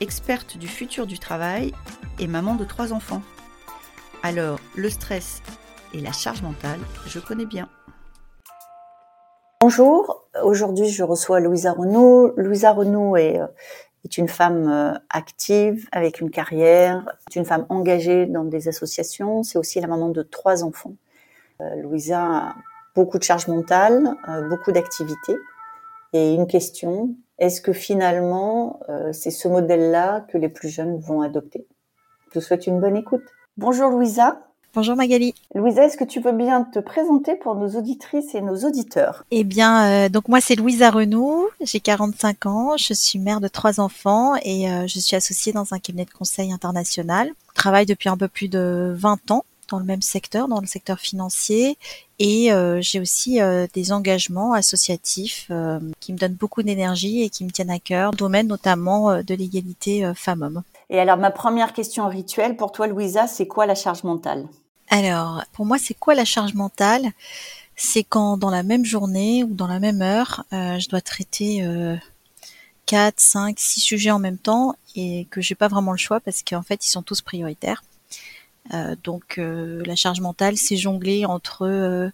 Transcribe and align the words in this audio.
experte 0.00 0.56
du 0.56 0.68
futur 0.68 1.06
du 1.06 1.18
travail 1.18 1.72
et 2.18 2.26
maman 2.26 2.54
de 2.54 2.64
trois 2.64 2.92
enfants. 2.92 3.22
Alors, 4.22 4.58
le 4.76 4.90
stress 4.90 5.42
et 5.94 6.00
la 6.00 6.12
charge 6.12 6.42
mentale, 6.42 6.80
je 7.06 7.18
connais 7.18 7.46
bien. 7.46 7.68
Bonjour, 9.60 10.28
aujourd'hui 10.42 10.88
je 10.88 11.02
reçois 11.02 11.40
Louisa 11.40 11.72
Renaud. 11.72 12.32
Louisa 12.36 12.72
Renaud 12.72 13.16
est, 13.16 13.40
euh, 13.40 13.46
est 14.04 14.16
une 14.16 14.28
femme 14.28 14.68
euh, 14.68 14.92
active 15.10 15.88
avec 15.90 16.20
une 16.20 16.30
carrière, 16.30 17.04
c'est 17.28 17.40
une 17.40 17.44
femme 17.44 17.66
engagée 17.68 18.26
dans 18.26 18.44
des 18.44 18.68
associations, 18.68 19.42
c'est 19.42 19.58
aussi 19.58 19.80
la 19.80 19.88
maman 19.88 20.10
de 20.10 20.22
trois 20.22 20.62
enfants. 20.62 20.94
Euh, 21.60 21.74
Louisa 21.82 22.22
a 22.22 22.54
beaucoup 22.94 23.18
de 23.18 23.24
charge 23.24 23.48
mentale, 23.48 24.16
beaucoup 24.48 24.72
d'activités. 24.72 25.36
Et 26.12 26.34
une 26.34 26.46
question, 26.46 27.14
est-ce 27.38 27.60
que 27.60 27.72
finalement 27.72 28.80
c'est 29.12 29.30
ce 29.30 29.48
modèle-là 29.48 30.26
que 30.28 30.38
les 30.38 30.48
plus 30.48 30.68
jeunes 30.68 30.98
vont 30.98 31.22
adopter? 31.22 31.66
Je 32.32 32.38
vous 32.38 32.44
souhaite 32.44 32.66
une 32.66 32.80
bonne 32.80 32.96
écoute. 32.96 33.22
Bonjour 33.56 33.90
Louisa. 33.90 34.38
Bonjour 34.74 34.96
Magali. 34.96 35.34
Louisa, 35.54 35.86
est-ce 35.86 35.96
que 35.96 36.04
tu 36.04 36.20
veux 36.20 36.32
bien 36.32 36.62
te 36.62 36.78
présenter 36.78 37.34
pour 37.36 37.54
nos 37.54 37.70
auditrices 37.70 38.34
et 38.34 38.42
nos 38.42 38.56
auditeurs? 38.58 39.24
Eh 39.30 39.42
bien, 39.42 39.86
euh, 39.86 40.08
donc 40.10 40.28
moi 40.28 40.40
c'est 40.40 40.56
Louisa 40.56 40.90
Renaud, 40.90 41.48
j'ai 41.62 41.80
45 41.80 42.46
ans, 42.46 42.76
je 42.76 42.92
suis 42.92 43.18
mère 43.18 43.40
de 43.40 43.48
trois 43.48 43.80
enfants 43.80 44.34
et 44.42 44.70
euh, 44.70 44.86
je 44.86 45.00
suis 45.00 45.16
associée 45.16 45.52
dans 45.52 45.72
un 45.72 45.78
cabinet 45.78 46.04
de 46.04 46.10
conseil 46.10 46.52
international. 46.52 47.30
Je 47.48 47.54
travaille 47.54 47.86
depuis 47.86 48.10
un 48.10 48.16
peu 48.16 48.28
plus 48.28 48.48
de 48.48 48.94
20 48.96 49.30
ans 49.30 49.44
dans 49.68 49.78
le 49.78 49.84
même 49.84 50.02
secteur, 50.02 50.48
dans 50.48 50.60
le 50.60 50.66
secteur 50.66 50.98
financier 50.98 51.78
et 52.18 52.52
euh, 52.52 52.80
j'ai 52.80 52.98
aussi 52.98 53.38
des 53.72 53.92
engagements 53.92 54.52
associatifs 54.52 55.50
qui 56.00 56.12
me 56.12 56.18
donnent 56.18 56.34
beaucoup 56.34 56.62
d'énergie 56.62 57.22
et 57.22 57.30
qui 57.30 57.44
me 57.44 57.50
tiennent 57.50 57.70
à 57.70 57.78
cœur, 57.78 58.10
domaine 58.12 58.48
notamment 58.48 59.22
de 59.22 59.34
l'égalité 59.34 60.10
femmes-hommes. 60.16 60.62
Et 60.90 60.98
alors, 60.98 61.16
ma 61.16 61.30
première 61.30 61.72
question 61.72 62.08
rituelle 62.08 62.56
pour 62.56 62.72
toi, 62.72 62.86
Louisa, 62.86 63.26
c'est 63.26 63.46
quoi 63.46 63.66
la 63.66 63.74
charge 63.74 64.04
mentale? 64.04 64.46
Alors, 64.90 65.44
pour 65.52 65.66
moi, 65.66 65.78
c'est 65.78 65.94
quoi 65.94 66.14
la 66.14 66.24
charge 66.24 66.54
mentale? 66.54 67.12
C'est 67.76 68.04
quand 68.04 68.36
dans 68.36 68.50
la 68.50 68.62
même 68.62 68.84
journée 68.84 69.44
ou 69.44 69.54
dans 69.54 69.66
la 69.66 69.80
même 69.80 70.02
heure, 70.02 70.44
euh, 70.52 70.78
je 70.78 70.88
dois 70.88 71.00
traiter 71.00 71.62
euh, 71.62 71.96
4, 72.86 73.20
5, 73.20 73.58
6 73.58 73.80
sujets 73.80 74.10
en 74.10 74.18
même 74.18 74.38
temps 74.38 74.74
et 74.96 75.26
que 75.30 75.40
j'ai 75.40 75.54
pas 75.54 75.68
vraiment 75.68 75.92
le 75.92 75.98
choix 75.98 76.20
parce 76.20 76.42
qu'en 76.42 76.62
fait, 76.62 76.84
ils 76.86 76.90
sont 76.90 77.02
tous 77.02 77.20
prioritaires. 77.20 77.82
Euh, 78.74 78.96
donc, 79.02 79.38
euh, 79.38 79.82
la 79.86 79.96
charge 79.96 80.20
mentale, 80.20 80.56
c'est 80.56 80.76
jongler 80.76 81.24
entre 81.24 81.66
euh, 81.66 82.10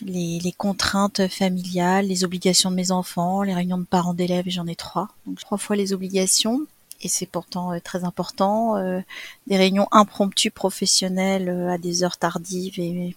les, 0.00 0.40
les, 0.40 0.52
contraintes 0.52 1.28
familiales, 1.28 2.06
les 2.06 2.24
obligations 2.24 2.70
de 2.70 2.76
mes 2.76 2.90
enfants, 2.90 3.42
les 3.42 3.54
réunions 3.54 3.78
de 3.78 3.84
parents 3.84 4.14
d'élèves, 4.14 4.46
j'en 4.48 4.66
ai 4.66 4.74
trois. 4.76 5.08
Donc 5.26 5.38
trois 5.40 5.58
fois 5.58 5.76
les 5.76 5.92
obligations, 5.92 6.66
et 7.02 7.08
c'est 7.08 7.26
pourtant 7.26 7.78
très 7.80 8.04
important. 8.04 8.76
Euh, 8.76 9.00
des 9.46 9.56
réunions 9.56 9.86
impromptues 9.92 10.50
professionnelles 10.50 11.48
euh, 11.48 11.70
à 11.70 11.78
des 11.78 12.02
heures 12.02 12.16
tardives 12.16 12.80
et, 12.80 13.14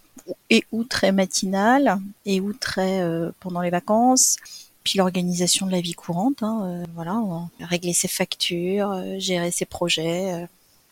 et 0.49 0.65
ou 0.71 0.83
très 0.83 1.11
matinales 1.11 1.99
et 2.25 2.41
ou 2.41 2.53
très 2.53 3.01
pendant 3.39 3.61
les 3.61 3.69
vacances. 3.69 4.37
Puis 4.83 4.99
l'organisation 4.99 5.65
de 5.65 5.71
la 5.71 5.81
vie 5.81 5.93
courante, 5.93 6.43
hein, 6.43 6.83
voilà, 6.95 7.21
régler 7.59 7.93
ses 7.93 8.07
factures, 8.07 9.19
gérer 9.19 9.51
ses 9.51 9.65
projets, 9.65 10.47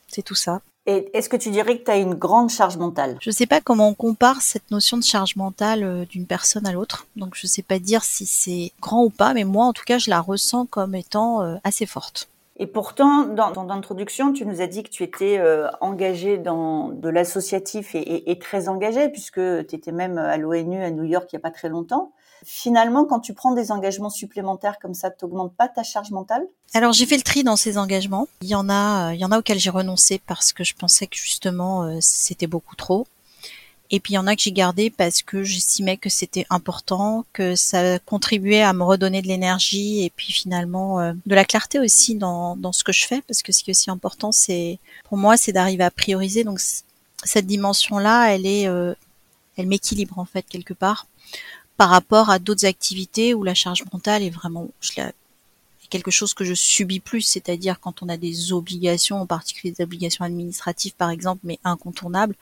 c'est 0.08 0.22
tout 0.22 0.36
ça. 0.36 0.62
Et 0.88 1.10
est-ce 1.14 1.30
que 1.30 1.38
tu 1.38 1.50
dirais 1.50 1.80
que 1.80 1.84
tu 1.84 1.92
as 1.92 1.98
une 1.98 2.14
grande 2.14 2.50
charge 2.50 2.78
mentale? 2.78 3.18
Je 3.20 3.30
ne 3.30 3.34
sais 3.34 3.48
pas 3.48 3.62
comment 3.62 3.90
on 3.90 3.94
compare 3.94 4.42
cette 4.42 4.70
notion 4.70 4.98
de 4.98 5.04
charge 5.04 5.36
mentale 5.36 6.06
d'une 6.10 6.28
personne 6.28 6.68
à 6.68 6.72
l'autre. 6.72 7.08
Donc 7.16 7.36
je 7.36 7.48
ne 7.48 7.50
sais 7.50 7.64
pas 7.64 7.80
dire 7.80 8.04
si 8.04 8.26
c'est 8.26 8.72
grand 8.82 9.04
ou 9.04 9.10
pas, 9.10 9.34
mais 9.34 9.46
moi 9.46 9.66
en 9.66 9.74
tout 9.74 9.84
cas 9.86 9.98
je 9.98 10.10
la 10.10 10.22
ressens 10.22 10.68
comme 10.68 10.94
étant 10.94 11.60
assez 11.64 11.86
forte. 11.88 12.30
Et 12.58 12.68
pourtant, 12.68 13.26
dans 13.26 13.52
ton 13.52 13.70
introduction, 13.70 14.32
tu 14.32 14.46
nous 14.46 14.62
as 14.62 14.68
dit 14.68 14.84
que 14.84 14.90
tu 14.90 15.04
étais 15.04 15.40
euh, 15.40 15.68
engagée 15.82 16.38
dans 16.38 16.88
de 16.88 17.10
l'associatif 17.10 17.96
et, 17.96 18.00
et, 18.00 18.32
et, 18.32 18.40
très 18.40 18.70
engagée, 18.70 19.10
puisque 19.10 19.42
tu 19.68 19.76
étais 19.76 19.92
même 19.92 20.18
à 20.18 20.38
l'ONU 20.38 20.82
à 20.82 20.90
New 20.90 21.04
York 21.04 21.28
il 21.34 21.36
n'y 21.36 21.40
a 21.40 21.42
pas 21.42 21.52
très 21.52 21.68
longtemps. 21.68 22.14
Finalement, 22.46 23.06
quand 23.06 23.20
tu 23.20 23.34
prends 23.34 23.54
des 23.54 23.72
engagements 23.72 24.12
supplémentaires 24.12 24.78
comme 24.80 24.94
ça, 24.94 25.10
t'augmentes 25.10 25.56
pas 25.56 25.68
ta 25.68 25.82
charge 25.82 26.12
mentale? 26.12 26.46
Alors 26.76 26.94
j'ai 26.94 27.08
fait 27.08 27.18
le 27.18 27.24
tri 27.24 27.44
dans 27.44 27.56
ces 27.56 27.80
engagements. 27.80 28.28
Il 28.42 28.48
y 28.50 28.56
en 28.56 28.70
a, 28.70 29.14
il 29.14 29.20
y 29.20 29.26
en 29.26 29.32
a 29.32 29.40
auxquels 29.40 29.60
j'ai 29.60 29.72
renoncé 29.72 30.22
parce 30.26 30.54
que 30.54 30.64
je 30.64 30.76
pensais 30.76 31.08
que 31.08 31.18
justement 31.18 31.84
euh, 31.84 31.98
c'était 32.02 32.46
beaucoup 32.46 32.76
trop. 32.76 33.08
Et 33.92 34.00
puis 34.00 34.14
il 34.14 34.16
y 34.16 34.20
en 34.20 34.28
a 34.28 34.36
que 34.36 34.42
j'ai 34.42 34.52
gardé 34.52 34.90
parce 34.90 35.22
que 35.22 35.44
j'estimais 35.44 35.98
que 35.98 36.10
c'était 36.10 36.46
important, 36.50 37.26
que 37.34 37.56
ça 37.56 38.00
contribuait 38.00 38.62
à 38.62 38.74
me 38.74 38.84
redonner 38.84 39.22
de 39.22 39.28
l'énergie 39.28 40.04
et 40.04 40.10
puis 40.10 40.32
finalement 40.32 41.00
euh, 41.00 41.14
de 41.26 41.36
la 41.36 41.46
clarté 41.46 41.80
aussi 41.80 42.16
dans, 42.16 42.56
dans 42.56 42.72
ce 42.72 42.84
que 42.84 42.92
je 42.92 43.06
fais 43.06 43.22
parce 43.22 43.42
que 43.42 43.52
ce 43.52 43.64
qui 43.64 43.72
est 43.72 43.74
aussi 43.74 43.92
important 43.92 44.32
c'est 44.32 44.80
pour 45.08 45.18
moi 45.18 45.38
c'est 45.38 45.52
d'arriver 45.52 45.84
à 45.84 45.92
prioriser 45.92 46.44
donc 46.44 46.60
cette 47.24 47.46
dimension 47.46 48.00
là 48.00 48.34
elle 48.34 48.46
est 48.46 48.68
euh, 48.68 48.96
elle 49.56 49.68
m'équilibre 49.68 50.18
en 50.18 50.26
fait 50.26 50.44
quelque 50.44 50.74
part 50.74 51.06
par 51.78 51.90
rapport 51.90 52.30
à 52.30 52.40
d'autres 52.40 52.66
activités 52.66 53.34
où 53.34 53.44
la 53.44 53.54
charge 53.54 53.84
mentale 53.92 54.24
est 54.24 54.30
vraiment 54.30 54.70
quelque 55.90 56.12
chose 56.12 56.34
que 56.34 56.44
je 56.44 56.54
subis 56.54 57.00
plus, 57.00 57.22
c'est-à-dire 57.22 57.80
quand 57.80 58.02
on 58.02 58.10
a 58.10 58.18
des 58.18 58.54
obligations, 58.54 59.22
en 59.22 59.26
particulier 59.26 59.74
des 59.74 59.84
obligations 59.84 60.26
administratives 60.26 60.96
par 60.96 61.10
exemple, 61.10 61.42
mais 61.44 61.60
incontournables, 61.64 62.36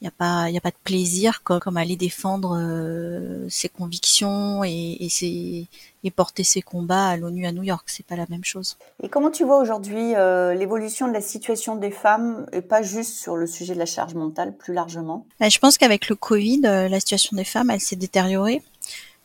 il 0.00 0.04
n'y 0.04 0.08
a 0.08 0.12
pas 0.12 0.48
il 0.48 0.54
y 0.54 0.58
a 0.58 0.60
pas 0.60 0.70
de 0.70 0.76
plaisir 0.84 1.42
comme, 1.42 1.58
comme 1.58 1.76
aller 1.76 1.96
défendre 1.96 2.56
euh, 2.56 3.48
ses 3.48 3.68
convictions 3.68 4.62
et, 4.62 4.96
et, 5.00 5.08
ses, 5.08 5.66
et 6.04 6.10
porter 6.12 6.44
ses 6.44 6.62
combats 6.62 7.08
à 7.08 7.16
l'ONU 7.16 7.46
à 7.46 7.52
New 7.52 7.64
York. 7.64 7.84
C'est 7.86 8.06
pas 8.06 8.14
la 8.14 8.26
même 8.28 8.44
chose. 8.44 8.76
Et 9.02 9.08
comment 9.08 9.30
tu 9.30 9.44
vois 9.44 9.60
aujourd'hui 9.60 10.14
euh, 10.14 10.54
l'évolution 10.54 11.08
de 11.08 11.12
la 11.12 11.20
situation 11.20 11.74
des 11.74 11.90
femmes 11.90 12.46
et 12.52 12.60
pas 12.60 12.82
juste 12.82 13.14
sur 13.14 13.36
le 13.36 13.48
sujet 13.48 13.74
de 13.74 13.78
la 13.80 13.86
charge 13.86 14.14
mentale 14.14 14.54
plus 14.56 14.72
largement? 14.72 15.26
Ben, 15.40 15.50
je 15.50 15.58
pense 15.58 15.78
qu'avec 15.78 16.08
le 16.08 16.14
Covid 16.14 16.62
euh, 16.64 16.88
la 16.88 17.00
situation 17.00 17.36
des 17.36 17.44
femmes 17.44 17.70
elle 17.70 17.80
s'est 17.80 17.96
détériorée. 17.96 18.62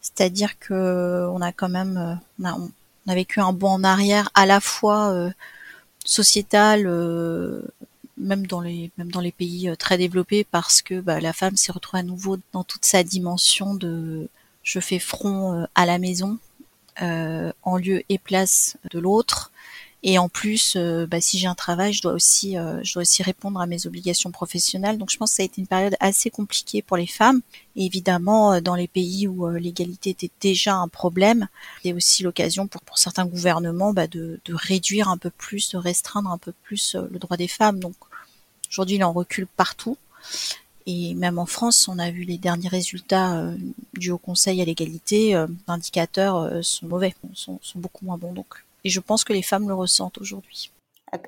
C'est-à-dire 0.01 0.57
que 0.57 1.27
on 1.31 1.39
a 1.41 1.51
quand 1.51 1.69
même 1.69 2.19
on 2.41 2.45
a, 2.45 2.53
on 2.55 2.71
a 3.07 3.15
vécu 3.15 3.41
un 3.41 3.53
bond 3.53 3.69
en 3.69 3.83
arrière 3.83 4.29
à 4.33 4.45
la 4.45 4.59
fois 4.59 5.31
sociétal 6.03 6.87
même 8.17 8.45
dans 8.45 8.61
les 8.61 8.91
même 8.97 9.11
dans 9.11 9.19
les 9.19 9.31
pays 9.31 9.69
euh, 9.69 9.75
très 9.75 9.97
développés 9.97 10.43
parce 10.43 10.81
que 10.81 10.99
bah, 10.99 11.19
la 11.19 11.33
femme 11.33 11.57
s'est 11.57 11.71
retrouvée 11.71 12.01
à 12.01 12.03
nouveau 12.03 12.37
dans 12.51 12.63
toute 12.63 12.85
sa 12.85 13.03
dimension 13.03 13.73
de 13.73 14.29
je 14.63 14.79
fais 14.79 14.99
front 14.99 15.53
euh, 15.53 15.65
à 15.75 15.85
la 15.85 15.97
maison 15.97 16.37
euh, 17.01 17.51
en 17.63 17.77
lieu 17.77 18.03
et 18.09 18.17
place 18.17 18.77
de 18.91 18.99
l'autre 18.99 19.51
et 20.03 20.17
en 20.17 20.29
plus 20.29 20.75
euh, 20.75 21.07
bah, 21.07 21.21
si 21.21 21.39
j'ai 21.39 21.47
un 21.47 21.55
travail 21.55 21.93
je 21.93 22.01
dois 22.01 22.13
aussi 22.13 22.55
je 22.55 22.93
dois 22.93 23.01
aussi 23.01 23.23
répondre 23.23 23.59
à 23.59 23.65
mes 23.65 23.87
obligations 23.87 24.31
professionnelles 24.31 24.97
donc 24.97 25.11
je 25.11 25.17
pense 25.17 25.31
que 25.31 25.35
ça 25.37 25.43
a 25.43 25.45
été 25.45 25.61
une 25.61 25.67
période 25.67 25.95
assez 25.99 26.29
compliquée 26.29 26.81
pour 26.81 26.97
les 26.97 27.07
femmes 27.07 27.41
évidemment 27.75 28.61
dans 28.61 28.75
les 28.75 28.87
pays 28.87 29.27
où 29.27 29.49
l'égalité 29.49 30.11
était 30.11 30.31
déjà 30.41 30.75
un 30.75 30.87
problème 30.87 31.47
c'est 31.83 31.93
aussi 31.93 32.23
l'occasion 32.23 32.67
pour 32.67 32.97
certains 32.97 33.25
gouvernements 33.25 33.93
bah, 33.93 34.07
de, 34.07 34.39
réduire 34.49 35.09
un 35.09 35.17
peu 35.17 35.29
plus 35.29 35.69
de 35.71 35.77
restreindre 35.77 36.29
un 36.29 36.37
peu 36.37 36.53
plus 36.63 36.95
le 36.95 37.19
droit 37.19 37.37
des 37.37 37.47
femmes 37.47 37.79
donc 37.79 37.95
Aujourd'hui, 38.73 38.95
il 38.95 39.03
en 39.03 39.13
recule 39.13 39.45
partout. 39.45 39.97
Et 40.87 41.13
même 41.13 41.37
en 41.37 41.45
France, 41.45 41.87
on 41.87 41.99
a 41.99 42.09
vu 42.09 42.23
les 42.23 42.39
derniers 42.39 42.69
résultats 42.69 43.37
euh, 43.37 43.55
du 43.93 44.09
Haut 44.09 44.17
Conseil 44.17 44.63
à 44.63 44.65
l'égalité, 44.65 45.35
euh, 45.35 45.45
indicateurs 45.67 46.37
euh, 46.37 46.63
sont 46.63 46.87
mauvais, 46.87 47.13
sont, 47.35 47.59
sont, 47.61 47.77
beaucoup 47.77 48.03
moins 48.03 48.17
bons. 48.17 48.33
Donc, 48.33 48.65
et 48.83 48.89
je 48.89 48.99
pense 48.99 49.23
que 49.23 49.33
les 49.33 49.41
femmes 49.41 49.67
le 49.67 49.73
ressentent 49.73 50.17
aujourd'hui. 50.17 50.71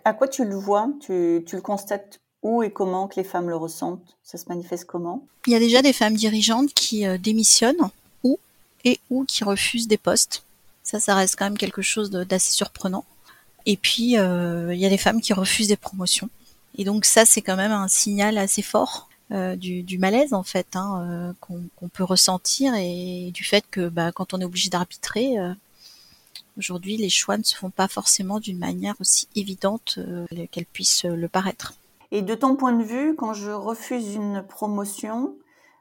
À, 0.04 0.13
quoi 0.13 0.28
tu 0.28 0.44
le 0.44 0.56
vois? 0.56 0.90
Tu, 1.00 1.44
tu, 1.46 1.56
le 1.56 1.62
constates 1.62 2.19
où 2.42 2.63
et 2.63 2.72
comment 2.72 3.07
que 3.07 3.18
les 3.18 3.24
femmes 3.24 3.50
le 3.50 3.56
ressentent? 3.56 4.18
Ça 4.24 4.40
se 4.40 4.46
manifeste 4.50 4.86
comment? 4.86 5.24
Il 5.46 5.54
y 5.54 5.56
a 5.56 5.60
déjà 5.60 5.84
des 5.84 5.94
femmes 5.94 6.16
dirigeantes 6.16 6.74
qui 6.74 7.06
démissionnent 7.19 7.92
ou 8.24 8.40
et 8.84 9.00
ou 9.12 9.25
qui 9.25 9.44
refusent 9.44 9.88
des 9.88 9.98
postes. 9.98 10.44
Ça, 10.81 11.00
ça 11.00 11.13
reste 11.13 11.36
quand 11.38 11.46
même 11.46 11.57
quelque 11.57 11.84
chose 11.84 12.10
d'assez 12.10 12.52
surprenant. 12.52 13.06
Et 13.68 13.78
puis, 13.78 14.13
il 14.13 14.78
y 14.78 14.86
a 14.86 14.90
des 14.90 14.98
femmes 14.98 15.22
qui 15.22 15.34
refusent 15.34 15.68
des 15.68 15.78
promotions. 15.78 16.30
Et 16.78 16.84
donc 16.84 17.06
ça, 17.06 17.25
c'est 17.25 17.42
quand 17.42 17.56
même 17.56 17.72
un 17.72 17.88
signal 17.88 18.40
assez 18.40 18.62
fort 18.62 19.07
euh, 19.31 19.56
du, 19.56 19.81
du, 19.81 19.98
malaise 19.98 20.34
en 20.34 20.44
fait 20.44 20.68
hein, 20.75 21.02
euh, 21.10 21.34
qu'on 21.42 21.88
peut 21.88 22.04
ressentir 22.04 22.75
et 22.75 23.31
du 23.34 23.44
fait 23.44 23.66
que 23.72 23.90
bah, 23.90 24.12
quand 24.12 24.36
on 24.36 24.40
est 24.40 24.46
obligé 24.46 24.69
d'arbitrer, 24.69 25.40
euh, 25.40 25.52
aujourd'hui, 26.57 26.98
les 26.98 27.10
choix 27.10 27.38
ne 27.38 27.44
se 27.44 27.56
font 27.56 27.69
pas 27.69 27.88
forcément 27.88 28.40
d'une 28.40 28.57
manière 28.57 28.96
aussi 29.00 29.28
évidente 29.36 30.00
qu'elle 30.52 30.66
puisse 30.66 31.04
le 31.04 31.28
paraître. 31.28 31.74
Et 32.12 32.22
de 32.22 32.36
ton 32.36 32.56
point 32.56 32.74
de 32.74 32.84
vue, 32.84 33.16
quand 33.16 33.34
je 33.34 33.52
refuse 33.52 34.16
une 34.16 34.44
promotion, 34.48 35.36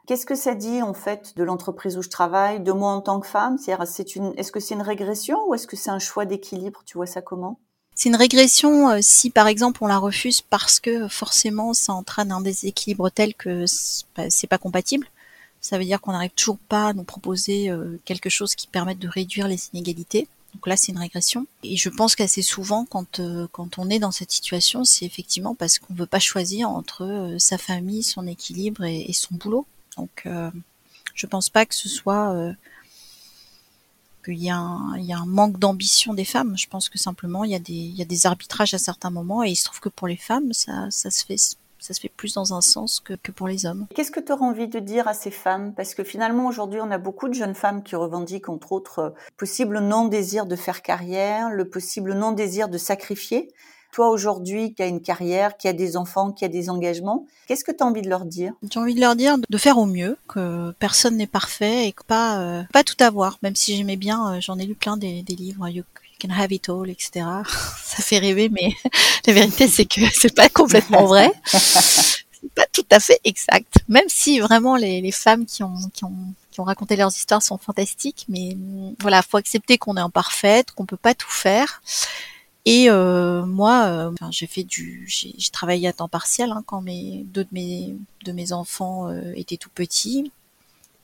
qu'est-ce 0.07 0.27
que 0.27 0.35
ça 0.35 0.55
dit 0.55 0.83
en 0.83 0.95
fait 0.95 1.35
de 1.37 1.45
l'entreprise 1.45 1.97
où 1.97 2.03
je 2.03 2.09
travaille, 2.09 2.61
de 2.61 2.73
moi 2.73 2.91
en 2.91 3.01
tant 3.01 3.21
que 3.21 3.27
femme? 3.27 3.59
C'est 3.59 4.17
une, 4.17 4.33
est-ce 4.37 4.53
que 4.53 4.61
c'est 4.61 4.75
une 4.75 4.83
régression 4.83 5.39
ou 5.47 5.55
est-ce 5.55 5.67
que 5.67 5.77
c'est 5.77 5.91
un 5.91 5.99
choix 5.99 6.25
d'équilibre? 6.25 6.83
Tu 6.87 6.97
vois 6.97 7.07
ça 7.07 7.23
comment? 7.23 7.59
C'est 7.95 8.09
une 8.09 8.17
régression 8.17 8.91
euh, 8.91 8.99
si 9.01 9.31
par 9.31 9.47
exemple 9.47 9.85
on 9.85 9.87
la 9.87 9.99
refuse 9.99 10.41
parce 10.41 10.81
que 10.81 11.07
forcément 11.07 11.75
ça 11.75 11.93
entraîne 11.93 12.33
un 12.33 12.41
déséquilibre 12.41 13.09
tel 13.11 13.35
que 13.35 13.67
c'est 13.67 14.49
pas 14.49 14.59
compatible. 14.59 15.07
Ça 15.61 15.79
veut 15.79 15.85
dire 15.85 16.01
qu'on 16.01 16.13
n'arrive 16.13 16.33
toujours 16.33 16.59
pas 16.59 16.89
à 16.89 16.93
nous 16.93 17.05
proposer 17.05 17.71
euh, 17.71 17.99
quelque 18.05 18.29
chose 18.29 18.55
qui 18.55 18.67
permette 18.67 18.99
de 18.99 19.09
réduire 19.09 19.47
les 19.47 19.69
inégalités. 19.73 20.27
Donc 20.55 20.67
là, 20.67 20.77
c'est 20.77 20.93
une 20.93 20.99
régression. 20.99 21.47
Et 21.63 21.77
je 21.77 21.89
pense 21.89 22.15
qu'assez 22.15 22.43
souvent, 22.43 22.85
quand 22.85 23.21
euh, 23.21 23.47
quand 23.53 23.79
on 23.79 23.91
est 23.91 23.99
dans 23.99 24.13
cette 24.13 24.31
situation, 24.31 24.85
c'est 24.85 25.05
effectivement 25.05 25.55
parce 25.55 25.79
qu'on 25.79 25.95
veut 25.95 26.07
pas 26.07 26.21
choisir 26.21 26.71
entre 26.71 27.37
sa 27.39 27.59
famille, 27.59 28.03
son 28.03 28.27
équilibre 28.27 28.85
et, 28.85 29.13
son 29.13 29.35
boulot. 29.35 29.67
Donc, 29.97 30.27
je 31.15 31.27
pense 31.27 31.49
pas 31.49 31.67
que 31.67 31.75
ce 31.75 31.89
soit 31.89 32.55
qu'il 34.25 34.43
y, 34.43 34.51
a 34.51 34.57
un, 34.57 35.27
manque 35.27 35.59
d'ambition 35.59 36.15
des 36.15 36.25
femmes. 36.25 36.57
Je 36.57 36.67
pense 36.69 36.89
que 36.89 36.99
simplement 36.99 37.45
il 37.45 37.51
y, 37.51 38.03
a 38.03 38.05
des, 38.05 38.27
arbitrages 38.27 38.75
à 38.75 38.79
certains 38.79 39.11
moments 39.11 39.45
et 39.45 39.51
il 39.51 39.57
se 39.57 39.65
trouve 39.65 39.81
que 39.81 39.89
pour 39.89 40.09
les 40.09 40.17
femmes, 40.17 40.53
ça 40.53 40.91
se 40.91 41.25
fait 41.25 41.37
ça 41.85 41.93
se 41.93 42.01
fait 42.01 42.09
plus 42.09 42.33
dans 42.33 42.55
un 42.55 42.63
sens 42.63 42.99
que, 42.99 43.13
que 43.13 43.31
pour 43.31 43.47
les 43.47 43.67
hommes. 43.67 43.87
Qu'est-ce 43.95 44.11
que 44.11 44.21
tu 44.21 44.33
auras 44.33 44.47
envie 44.47 44.69
de 44.69 44.79
dire 44.79 45.07
à 45.07 45.13
ces 45.13 45.31
femmes? 45.31 45.75
Parce 45.75 45.95
que 45.95 46.03
finalement, 46.03 46.47
aujourd'hui, 46.47 46.81
on 46.81 46.91
a 46.91 46.97
beaucoup 46.97 47.29
de 47.29 47.35
jeunes 47.35 47.55
femmes 47.55 47.83
qui 47.83 47.95
revendiquent, 47.95 48.49
entre 48.49 48.73
autres, 48.73 48.99
euh, 49.01 49.11
possible 49.37 49.81
non-désir 49.81 50.47
de 50.47 50.57
faire 50.57 50.81
carrière, 50.81 51.51
le 51.51 51.69
possible 51.69 52.15
non-désir 52.15 52.71
de 52.71 52.79
sacrifier. 52.79 53.53
Toi, 53.93 54.09
aujourd'hui, 54.09 54.73
qui 54.73 54.83
as 54.83 54.87
une 54.87 55.03
carrière, 55.03 55.59
qui 55.59 55.69
a 55.69 55.75
des 55.75 55.99
enfants, 55.99 56.33
qui 56.33 56.47
a 56.47 56.49
des 56.49 56.71
engagements, 56.71 57.27
qu'est-ce 57.47 57.65
que 57.65 57.71
tu 57.71 57.85
as 57.85 57.87
envie 57.87 58.03
de 58.03 58.09
leur 58.09 58.25
dire? 58.25 58.55
J'ai 58.69 58.81
envie 58.81 58.95
de 58.95 59.01
leur 59.01 59.15
dire 59.15 59.37
de 59.39 59.59
faire 59.59 59.77
au 59.77 59.85
mieux, 59.85 60.17
que 60.27 60.73
personne 60.79 61.19
n'est 61.19 61.27
parfait 61.27 61.89
et 61.89 61.93
que 61.93 62.03
pas, 62.03 62.41
euh, 62.41 62.63
pas 62.73 62.83
tout 62.83 62.97
avoir. 63.01 63.39
Même 63.43 63.57
si 63.57 63.77
j'aimais 63.77 63.97
bien, 63.97 64.33
euh, 64.33 64.41
j'en 64.41 64.59
ai 64.59 64.65
lu 64.65 64.75
plein 64.75 64.97
des, 64.97 65.23
des 65.23 65.37
livres, 65.37 65.69
You 65.69 65.85
Can 66.25 66.33
Have 66.33 66.53
It 66.53 66.69
All, 66.69 66.89
etc. 66.89 67.27
Ça 67.85 68.03
fait 68.03 68.19
rêver, 68.19 68.49
mais 68.49 68.73
la 69.27 69.33
vérité, 69.33 69.69
c'est 69.69 69.85
que 69.85 70.01
c'est 70.13 70.35
pas 70.35 70.49
complètement 70.49 71.05
vrai. 71.07 71.31
c'est 71.47 72.53
pas 72.55 72.67
tout 72.73 72.87
à 72.91 73.01
fait 73.01 73.21
exact. 73.25 73.75
Même 73.89 74.09
si 74.09 74.41
vraiment 74.41 74.77
les, 74.77 75.13
femmes 75.13 75.47
qui 75.47 75.63
ont, 75.63 75.75
raconté 76.59 76.97
leurs 76.97 77.15
histoires 77.15 77.43
sont 77.43 77.59
fantastiques, 77.59 78.27
mais 78.29 78.57
voilà, 79.01 79.23
faut 79.23 79.37
accepter 79.37 79.77
qu'on 79.77 79.97
est 79.97 80.01
imparfaite, 80.01 80.71
qu'on 80.73 80.87
peut 80.87 80.97
pas 80.97 81.15
tout 81.15 81.31
faire, 81.31 81.83
et 82.67 82.89
euh, 82.89 83.45
moi, 83.45 83.85
euh, 83.87 84.11
j'ai 84.31 85.51
travaillé 85.53 85.89
à 85.89 85.93
temps 85.93 86.09
partiel 86.09 86.51
hein, 86.51 86.63
quand 86.65 86.81
mes 86.81 87.25
deux 87.27 87.45
de 87.45 87.49
mes 87.53 87.95
de 88.25 88.33
mes 88.33 88.53
enfants 88.53 89.09
euh, 89.09 89.33
étaient 89.37 89.59
tout 89.59 89.69
petits. 89.69 90.33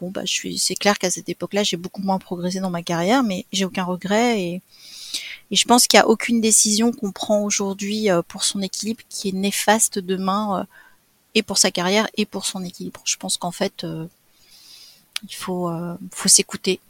Bon 0.01 0.11
bah, 0.11 0.23
je 0.25 0.33
suis, 0.33 0.59
c'est 0.59 0.75
clair 0.75 0.99
qu'à 0.99 1.11
cette 1.11 1.29
époque-là, 1.29 1.63
j'ai 1.63 1.77
beaucoup 1.77 2.03
moins 2.03 2.19
progressé 2.19 2.61
dans 2.61 2.71
ma 2.71 2.83
carrière, 2.83 3.23
mais 3.23 3.47
j'ai 3.53 3.65
aucun 3.65 3.85
regret 3.85 4.41
et 4.41 4.63
je 5.51 5.65
pense 5.65 5.87
qu'il 5.87 5.99
n'y 5.99 6.03
a 6.03 6.09
aucune 6.09 6.41
décision 6.41 6.93
qu'on 6.93 7.13
prend 7.13 7.43
aujourd'hui 7.43 8.09
pour 8.29 8.45
son 8.45 8.63
équilibre 8.63 9.03
qui 9.09 9.31
est 9.31 9.33
néfaste 9.33 9.99
demain 9.99 10.67
et 11.35 11.43
pour 11.43 11.59
sa 11.59 11.71
carrière 11.71 12.09
et 12.17 12.25
pour 12.25 12.47
son 12.47 12.63
équilibre. 12.65 13.01
Je 13.05 13.17
pense 13.17 13.37
qu'en 13.37 13.51
fait, 13.51 13.85
il 13.85 15.35
faut 15.35 15.69
s'écouter 16.27 16.81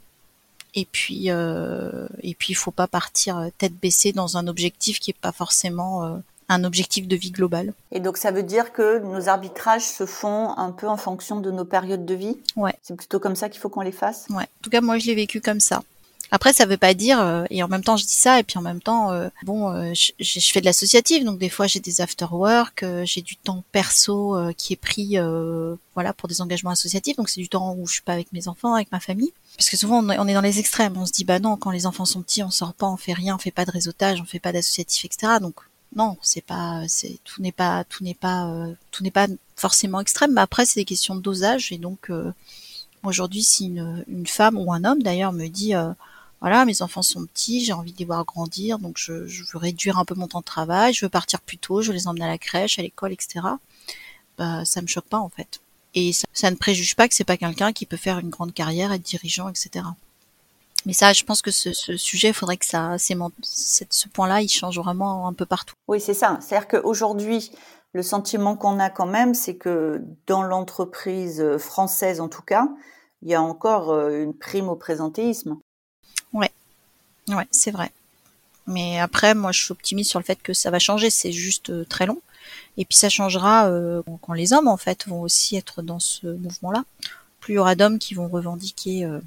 et 0.73 0.85
puis, 0.85 1.29
euh, 1.29 2.07
et 2.21 2.33
puis, 2.33 2.51
il 2.51 2.55
faut 2.55 2.71
pas 2.71 2.87
partir 2.87 3.37
euh, 3.37 3.49
tête 3.57 3.73
baissée 3.73 4.13
dans 4.13 4.37
un 4.37 4.47
objectif 4.47 4.99
qui 4.99 5.11
est 5.11 5.19
pas 5.19 5.33
forcément 5.33 6.05
euh, 6.05 6.17
un 6.53 6.63
objectif 6.63 7.07
de 7.07 7.15
vie 7.15 7.31
global. 7.31 7.73
Et 7.91 7.99
donc, 7.99 8.17
ça 8.17 8.31
veut 8.31 8.43
dire 8.43 8.73
que 8.73 8.99
nos 8.99 9.29
arbitrages 9.29 9.85
se 9.85 10.05
font 10.05 10.57
un 10.57 10.71
peu 10.71 10.87
en 10.87 10.97
fonction 10.97 11.39
de 11.39 11.51
nos 11.51 11.65
périodes 11.65 12.05
de 12.05 12.15
vie? 12.15 12.37
Ouais. 12.55 12.73
C'est 12.81 12.95
plutôt 12.95 13.19
comme 13.19 13.35
ça 13.35 13.49
qu'il 13.49 13.59
faut 13.59 13.69
qu'on 13.69 13.81
les 13.81 13.91
fasse? 13.91 14.27
Ouais. 14.29 14.43
En 14.43 14.61
tout 14.61 14.69
cas, 14.69 14.81
moi, 14.81 14.97
je 14.97 15.07
l'ai 15.07 15.15
vécu 15.15 15.41
comme 15.41 15.59
ça. 15.59 15.81
Après, 16.33 16.53
ça 16.53 16.65
veut 16.65 16.77
pas 16.77 16.93
dire, 16.93 17.19
euh, 17.19 17.43
et 17.49 17.61
en 17.61 17.67
même 17.67 17.83
temps, 17.83 17.97
je 17.97 18.05
dis 18.05 18.13
ça, 18.13 18.39
et 18.39 18.43
puis 18.43 18.57
en 18.57 18.61
même 18.61 18.81
temps, 18.81 19.11
euh, 19.11 19.27
bon, 19.43 19.69
euh, 19.69 19.91
je, 19.93 20.11
je, 20.17 20.51
fais 20.51 20.61
de 20.61 20.65
l'associative, 20.65 21.25
donc 21.25 21.37
des 21.37 21.49
fois, 21.49 21.67
j'ai 21.67 21.81
des 21.81 21.99
after 21.99 22.27
work, 22.31 22.85
j'ai 23.03 23.21
du 23.21 23.35
temps 23.35 23.65
perso 23.73 24.37
qui 24.55 24.71
est 24.71 24.77
pris, 24.77 25.17
voilà, 25.93 26.13
pour 26.13 26.29
des 26.29 26.39
engagements 26.39 26.71
associatifs, 26.71 27.17
donc 27.17 27.27
c'est 27.27 27.41
du 27.41 27.49
temps 27.49 27.75
où 27.77 27.85
je 27.85 27.93
suis 27.93 28.01
pas 28.01 28.13
avec 28.13 28.31
mes 28.31 28.47
enfants, 28.47 28.75
avec 28.75 28.89
ma 28.93 29.01
famille. 29.01 29.33
Parce 29.57 29.69
que 29.69 29.75
souvent, 29.75 30.01
on 30.01 30.27
est 30.27 30.33
dans 30.33 30.41
les 30.41 30.59
extrêmes. 30.59 30.95
On 30.95 31.05
se 31.05 31.11
dit, 31.11 31.25
bah 31.25 31.39
non, 31.39 31.57
quand 31.57 31.71
les 31.71 31.85
enfants 31.85 32.05
sont 32.05 32.21
petits, 32.21 32.41
on 32.43 32.49
sort 32.49 32.73
pas, 32.73 32.87
on 32.87 32.97
fait 32.97 33.13
rien, 33.13 33.35
on 33.35 33.37
fait 33.37 33.51
pas 33.51 33.65
de 33.65 33.71
réseautage, 33.71 34.21
on 34.21 34.25
fait 34.25 34.39
pas 34.39 34.53
d'associatif, 34.53 35.03
etc. 35.03 35.33
Donc 35.41 35.55
non, 35.95 36.17
c'est 36.21 36.45
pas, 36.45 36.83
c'est 36.87 37.19
tout 37.23 37.41
n'est 37.41 37.51
pas, 37.51 37.83
tout 37.85 38.03
n'est 38.03 38.13
pas, 38.13 38.67
tout 38.91 39.03
n'est 39.03 39.11
pas 39.11 39.27
forcément 39.55 39.99
extrême. 39.99 40.33
Mais 40.33 40.41
après, 40.41 40.65
c'est 40.65 40.79
des 40.79 40.85
questions 40.85 41.15
de 41.15 41.21
dosage, 41.21 41.71
et 41.71 41.77
donc 41.77 42.09
aujourd'hui, 43.03 43.43
si 43.43 43.65
une, 43.65 44.27
femme 44.27 44.57
ou 44.57 44.71
un 44.73 44.83
homme 44.83 45.03
d'ailleurs 45.03 45.33
me 45.33 45.47
dit 45.47 45.73
voilà, 46.41 46.65
mes 46.65 46.81
enfants 46.81 47.03
sont 47.03 47.25
petits, 47.25 47.63
j'ai 47.63 47.73
envie 47.73 47.93
de 47.93 47.99
les 47.99 48.05
voir 48.05 48.25
grandir, 48.25 48.79
donc 48.79 48.97
je, 48.97 49.13
veux 49.13 49.59
réduire 49.59 49.99
un 49.99 50.05
peu 50.05 50.15
mon 50.15 50.27
temps 50.27 50.39
de 50.39 50.45
travail, 50.45 50.91
je 50.91 51.05
veux 51.05 51.09
partir 51.09 51.39
plus 51.39 51.59
tôt, 51.59 51.83
je 51.83 51.91
les 51.91 52.07
emmener 52.07 52.25
à 52.25 52.29
la 52.29 52.39
crèche, 52.39 52.79
à 52.79 52.81
l'école, 52.81 53.13
etc. 53.13 53.45
Bah, 54.39 54.65
ça 54.65 54.81
me 54.81 54.87
choque 54.87 55.05
pas 55.05 55.19
en 55.19 55.29
fait. 55.29 55.61
Et 55.93 56.13
ça, 56.33 56.49
ne 56.49 56.55
préjuge 56.55 56.95
pas 56.95 57.07
que 57.07 57.13
c'est 57.13 57.23
pas 57.23 57.37
quelqu'un 57.37 57.73
qui 57.73 57.85
peut 57.85 57.97
faire 57.97 58.17
une 58.17 58.29
grande 58.29 58.53
carrière, 58.53 58.91
être 58.91 59.03
dirigeant, 59.03 59.49
etc. 59.49 59.85
Mais 60.85 60.93
ça, 60.93 61.13
je 61.13 61.23
pense 61.23 61.41
que 61.41 61.51
ce, 61.51 61.71
sujet, 61.97 62.29
il 62.29 62.33
faudrait 62.33 62.57
que 62.57 62.65
ça, 62.65 62.97
ce 62.97 64.07
point-là, 64.09 64.41
il 64.41 64.49
change 64.49 64.79
vraiment 64.79 65.27
un 65.27 65.33
peu 65.33 65.45
partout. 65.45 65.75
Oui, 65.87 66.01
c'est 66.01 66.13
ça. 66.13 66.39
C'est-à-dire 66.41 66.67
qu'aujourd'hui, 66.67 67.51
le 67.93 68.03
sentiment 68.03 68.55
qu'on 68.55 68.79
a 68.79 68.89
quand 68.89 69.05
même, 69.05 69.33
c'est 69.33 69.55
que 69.55 70.01
dans 70.27 70.41
l'entreprise 70.41 71.57
française, 71.57 72.19
en 72.19 72.29
tout 72.29 72.41
cas, 72.41 72.67
il 73.21 73.29
y 73.29 73.35
a 73.35 73.41
encore 73.41 73.91
euh, 73.91 74.23
une 74.23 74.33
prime 74.33 74.69
au 74.69 74.75
présentéisme. 74.75 75.57
Ouais, 76.33 76.51
ouais, 77.27 77.47
c'est 77.51 77.71
vrai. 77.71 77.91
Mais 78.67 78.99
après, 78.99 79.35
moi, 79.35 79.51
je 79.51 79.61
suis 79.61 79.71
optimiste 79.71 80.09
sur 80.09 80.19
le 80.19 80.25
fait 80.25 80.41
que 80.41 80.53
ça 80.53 80.71
va 80.71 80.79
changer. 80.79 81.09
C'est 81.09 81.31
juste 81.31 81.69
euh, 81.69 81.85
très 81.85 82.05
long. 82.05 82.21
Et 82.77 82.85
puis 82.85 82.97
ça 82.97 83.09
changera 83.09 83.67
euh, 83.67 84.01
quand 84.21 84.33
les 84.33 84.53
hommes, 84.53 84.67
en 84.67 84.77
fait, 84.77 85.07
vont 85.07 85.21
aussi 85.21 85.55
être 85.55 85.81
dans 85.81 85.99
ce 85.99 86.27
mouvement-là. 86.27 86.83
Plus 87.39 87.53
il 87.53 87.55
y 87.55 87.59
aura 87.59 87.75
d'hommes 87.75 87.99
qui 87.99 88.13
vont 88.13 88.27
revendiquer 88.27 89.05
euh, 89.05 89.19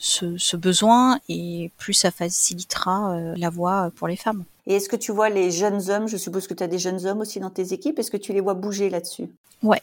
ce, 0.00 0.56
besoin 0.56 1.20
et 1.28 1.70
plus 1.78 1.94
ça 1.94 2.10
facilitera 2.10 3.16
la 3.36 3.50
voie 3.50 3.92
pour 3.94 4.08
les 4.08 4.16
femmes. 4.16 4.44
Et 4.66 4.74
est-ce 4.74 4.88
que 4.88 4.96
tu 4.96 5.12
vois 5.12 5.28
les 5.28 5.50
jeunes 5.50 5.90
hommes, 5.90 6.08
je 6.08 6.16
suppose 6.16 6.46
que 6.46 6.54
tu 6.54 6.62
as 6.62 6.68
des 6.68 6.78
jeunes 6.78 7.06
hommes 7.06 7.20
aussi 7.20 7.38
dans 7.38 7.50
tes 7.50 7.72
équipes, 7.72 7.98
est-ce 7.98 8.10
que 8.10 8.16
tu 8.16 8.32
les 8.32 8.40
vois 8.40 8.54
bouger 8.54 8.90
là-dessus? 8.90 9.28
Ouais. 9.62 9.82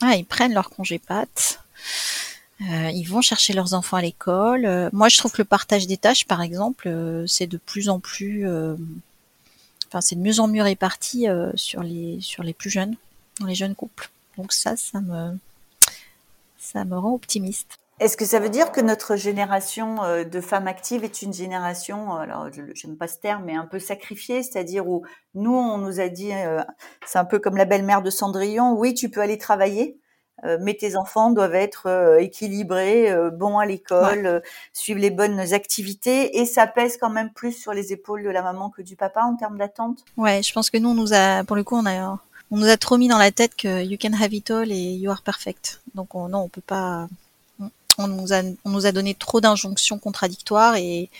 Ah, 0.00 0.16
ils 0.16 0.24
prennent 0.24 0.54
leur 0.54 0.70
congé 0.70 0.98
pâte. 0.98 1.60
Euh, 2.62 2.90
ils 2.90 3.04
vont 3.04 3.22
chercher 3.22 3.52
leurs 3.52 3.72
enfants 3.74 3.96
à 3.96 4.02
l'école. 4.02 4.66
Euh, 4.66 4.90
moi, 4.92 5.08
je 5.08 5.16
trouve 5.16 5.32
que 5.32 5.40
le 5.40 5.46
partage 5.46 5.86
des 5.86 5.96
tâches, 5.96 6.26
par 6.26 6.42
exemple, 6.42 6.88
euh, 6.88 7.26
c'est 7.26 7.46
de 7.46 7.56
plus 7.56 7.88
en 7.88 8.00
plus, 8.00 8.46
enfin, 9.88 10.00
c'est 10.00 10.16
de 10.16 10.20
mieux 10.20 10.40
en 10.40 10.48
mieux 10.48 10.62
réparti 10.62 11.26
sur 11.54 11.82
les 11.82 12.20
sur 12.20 12.42
les 12.42 12.52
plus 12.52 12.70
jeunes, 12.70 12.96
dans 13.40 13.46
les 13.46 13.54
jeunes 13.54 13.74
couples. 13.74 14.10
Donc 14.36 14.52
ça, 14.52 14.76
ça 14.76 15.00
me 15.00 15.36
ça 16.58 16.84
me 16.84 16.98
rend 16.98 17.14
optimiste. 17.14 17.78
Est-ce 18.00 18.16
que 18.16 18.24
ça 18.24 18.40
veut 18.40 18.48
dire 18.48 18.72
que 18.72 18.80
notre 18.80 19.14
génération 19.14 19.98
de 20.24 20.40
femmes 20.40 20.66
actives 20.66 21.04
est 21.04 21.22
une 21.22 21.32
génération, 21.32 22.14
alors 22.14 22.48
j'aime 22.74 22.96
pas 22.96 23.06
ce 23.06 23.18
terme, 23.18 23.44
mais 23.44 23.54
un 23.54 23.66
peu 23.66 23.78
sacrifiée, 23.78 24.42
c'est-à-dire 24.42 24.88
où 24.88 25.04
nous 25.34 25.54
on 25.54 25.78
nous 25.78 26.00
a 26.00 26.08
dit, 26.08 26.32
c'est 27.06 27.18
un 27.18 27.24
peu 27.24 27.38
comme 27.38 27.56
la 27.56 27.66
belle-mère 27.66 28.02
de 28.02 28.10
Cendrillon, 28.10 28.72
oui 28.72 28.94
tu 28.94 29.10
peux 29.10 29.20
aller 29.20 29.38
travailler, 29.38 30.00
euh, 30.44 30.58
mais 30.60 30.74
tes 30.74 30.96
enfants 30.96 31.30
doivent 31.30 31.54
être 31.54 31.86
euh, 31.86 32.18
équilibrés, 32.18 33.10
euh, 33.10 33.30
bons 33.30 33.58
à 33.58 33.66
l'école, 33.66 34.42
suivre 34.72 35.00
les 35.00 35.10
bonnes 35.10 35.52
activités, 35.52 36.38
et 36.38 36.46
ça 36.46 36.66
pèse 36.66 36.96
quand 36.96 37.10
même 37.10 37.30
plus 37.30 37.52
sur 37.52 37.72
les 37.72 37.92
épaules 37.92 38.24
de 38.24 38.30
la 38.30 38.42
maman 38.42 38.70
que 38.70 38.82
du 38.82 38.96
papa 38.96 39.22
en 39.22 39.36
termes 39.36 39.58
d'attente? 39.58 40.04
Ouais, 40.16 40.42
je 40.42 40.52
pense 40.52 40.70
que 40.70 40.78
nous, 40.78 40.90
on 40.90 40.94
nous 40.94 41.12
a, 41.12 41.44
pour 41.44 41.56
le 41.56 41.64
coup, 41.64 41.76
on 41.76 41.86
a, 41.86 42.18
on 42.50 42.56
nous 42.56 42.68
a 42.68 42.76
trop 42.76 42.96
mis 42.96 43.08
dans 43.08 43.18
la 43.18 43.30
tête 43.30 43.54
que 43.54 43.84
you 43.84 43.98
can 44.00 44.12
have 44.14 44.32
it 44.32 44.50
all 44.50 44.70
et 44.72 44.92
you 44.94 45.10
are 45.10 45.22
perfect. 45.22 45.82
Donc 45.94 46.14
on, 46.14 46.28
non, 46.28 46.40
on 46.40 46.48
peut 46.48 46.62
pas. 46.62 47.06
On 48.02 48.08
nous 48.08 48.32
a, 48.32 48.42
on 48.64 48.70
nous 48.70 48.86
a 48.86 48.92
donné 48.92 49.14
trop 49.14 49.40
d'injonctions 49.40 49.98
contradictoires 49.98 50.76
et, 50.76 51.10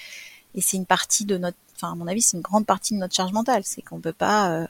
et 0.54 0.60
c'est 0.60 0.76
une 0.76 0.86
partie 0.86 1.24
de 1.24 1.36
notre, 1.38 1.56
enfin 1.76 1.92
à 1.92 1.94
mon 1.94 2.06
avis, 2.06 2.22
c'est 2.22 2.36
une 2.36 2.42
grande 2.42 2.66
partie 2.66 2.94
de 2.94 2.98
notre 2.98 3.14
charge 3.14 3.32
mentale, 3.32 3.62
c'est 3.64 3.82
qu'on 3.82 4.00
peut 4.00 4.12
pas, 4.12 4.66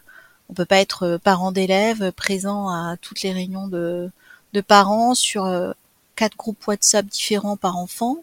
on 0.48 0.54
peut 0.54 0.64
pas 0.64 0.78
être 0.78 1.18
parent 1.22 1.52
d'élèves 1.52 2.12
présent 2.12 2.68
à 2.68 2.96
toutes 3.00 3.22
les 3.22 3.32
réunions 3.32 3.68
de 3.68 4.10
de 4.52 4.60
parents 4.60 5.14
sur 5.14 5.46
euh, 5.46 5.72
quatre 6.16 6.36
groupes 6.36 6.66
WhatsApp 6.66 7.06
différents 7.06 7.56
par 7.56 7.76
enfant. 7.76 8.18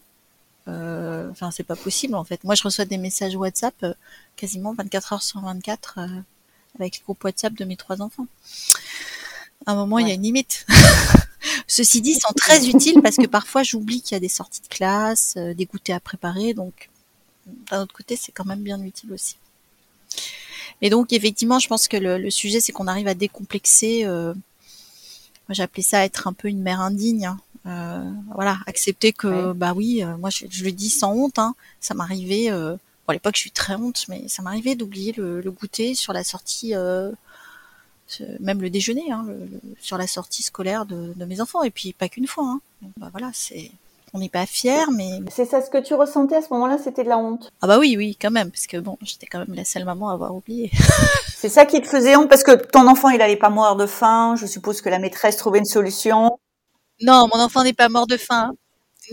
Euh, 0.66 1.30
enfin, 1.30 1.50
c'est 1.50 1.64
pas 1.64 1.76
possible 1.76 2.14
en 2.14 2.24
fait. 2.24 2.44
Moi, 2.44 2.54
je 2.54 2.62
reçois 2.62 2.84
des 2.84 2.98
messages 2.98 3.34
WhatsApp 3.34 3.74
euh, 3.82 3.94
quasiment 4.36 4.74
24 4.74 5.12
heures 5.14 5.22
sur 5.22 5.40
24 5.40 5.98
avec 6.78 6.98
le 6.98 7.04
groupe 7.04 7.24
WhatsApp 7.24 7.54
de 7.54 7.64
mes 7.64 7.76
trois 7.76 8.02
enfants. 8.02 8.26
À 9.66 9.72
un 9.72 9.74
moment, 9.74 9.98
il 9.98 10.08
y 10.08 10.10
a 10.10 10.14
une 10.14 10.22
limite. 10.22 10.66
Ceci 11.68 12.00
dit, 12.00 12.12
ils 12.12 12.20
sont 12.20 12.32
très 12.34 12.66
utiles 12.66 13.00
parce 13.02 13.16
que 13.16 13.26
parfois 13.26 13.62
j'oublie 13.62 14.02
qu'il 14.02 14.14
y 14.14 14.16
a 14.16 14.20
des 14.20 14.28
sorties 14.28 14.62
de 14.62 14.68
classe, 14.68 15.36
des 15.36 15.66
goûters 15.66 15.96
à 15.96 16.00
préparer, 16.00 16.54
donc 16.54 16.88
d'un 17.70 17.82
autre 17.82 17.94
côté, 17.94 18.16
c'est 18.16 18.32
quand 18.32 18.44
même 18.44 18.62
bien 18.62 18.82
utile 18.82 19.12
aussi. 19.12 19.36
Et 20.80 20.90
donc, 20.90 21.12
effectivement, 21.12 21.58
je 21.58 21.68
pense 21.68 21.88
que 21.88 21.96
le, 21.96 22.30
sujet, 22.30 22.60
c'est 22.60 22.72
qu'on 22.72 22.86
arrive 22.86 23.08
à 23.08 23.14
décomplexer. 23.14 24.04
Euh, 24.04 24.34
moi, 25.48 25.60
appelé 25.60 25.82
ça 25.82 26.04
être 26.04 26.28
un 26.28 26.32
peu 26.32 26.48
une 26.48 26.62
mère 26.62 26.80
indigne. 26.80 27.26
Hein. 27.26 27.38
Euh, 27.66 28.10
voilà, 28.34 28.58
accepter 28.66 29.12
que, 29.12 29.52
bah 29.52 29.72
oui, 29.74 30.02
euh, 30.02 30.16
moi, 30.16 30.30
je, 30.30 30.46
le 30.64 30.72
dis 30.72 30.90
sans 30.90 31.12
honte. 31.12 31.38
Hein, 31.38 31.54
ça 31.80 31.94
m'arrivait. 31.94 32.50
Euh, 32.50 32.72
bon, 32.72 33.08
à 33.08 33.12
l'époque, 33.14 33.36
je 33.36 33.40
suis 33.40 33.50
très 33.50 33.74
honte, 33.74 34.04
mais 34.08 34.28
ça 34.28 34.42
m'arrivait 34.42 34.76
d'oublier 34.76 35.12
le, 35.16 35.50
goûter 35.50 35.94
sur 35.94 36.12
la 36.12 36.22
sortie, 36.24 36.74
même 38.40 38.60
le 38.60 38.70
déjeuner, 38.70 39.10
hein, 39.12 39.26
sur 39.80 39.98
la 39.98 40.06
sortie 40.06 40.42
scolaire 40.42 40.86
de, 40.86 41.12
de, 41.14 41.24
mes 41.24 41.40
enfants. 41.40 41.62
Et 41.62 41.70
puis, 41.70 41.92
pas 41.92 42.08
qu'une 42.08 42.26
fois. 42.26 42.44
Hein. 42.46 42.60
Donc, 42.82 42.92
bah 42.96 43.08
voilà, 43.12 43.30
c'est 43.34 43.70
on 44.14 44.18
n'est 44.18 44.28
pas 44.28 44.46
fier, 44.46 44.90
mais. 44.90 45.20
C'est 45.30 45.44
ça 45.44 45.62
ce 45.62 45.70
que 45.70 45.78
tu 45.78 45.94
ressentais 45.94 46.36
à 46.36 46.42
ce 46.42 46.48
moment-là, 46.52 46.78
c'était 46.82 47.04
de 47.04 47.08
la 47.08 47.18
honte? 47.18 47.50
Ah 47.60 47.66
bah 47.66 47.78
oui, 47.78 47.94
oui, 47.96 48.16
quand 48.20 48.30
même, 48.30 48.50
parce 48.50 48.66
que 48.66 48.78
bon, 48.78 48.96
j'étais 49.02 49.26
quand 49.26 49.40
même 49.40 49.54
la 49.54 49.64
seule 49.64 49.84
maman 49.84 50.08
à 50.10 50.14
avoir 50.14 50.34
oublié. 50.34 50.70
c'est 51.34 51.48
ça 51.48 51.66
qui 51.66 51.80
te 51.80 51.86
faisait 51.86 52.16
honte, 52.16 52.28
parce 52.28 52.42
que 52.42 52.52
ton 52.52 52.86
enfant, 52.86 53.10
il 53.10 53.20
allait 53.20 53.36
pas 53.36 53.50
mourir 53.50 53.76
de 53.76 53.86
faim. 53.86 54.34
Je 54.36 54.46
suppose 54.46 54.80
que 54.80 54.88
la 54.88 54.98
maîtresse 54.98 55.36
trouvait 55.36 55.58
une 55.58 55.66
solution. 55.66 56.38
Non, 57.02 57.28
mon 57.32 57.40
enfant 57.40 57.62
n'est 57.62 57.74
pas 57.74 57.88
mort 57.88 58.06
de 58.06 58.16
faim. 58.16 58.52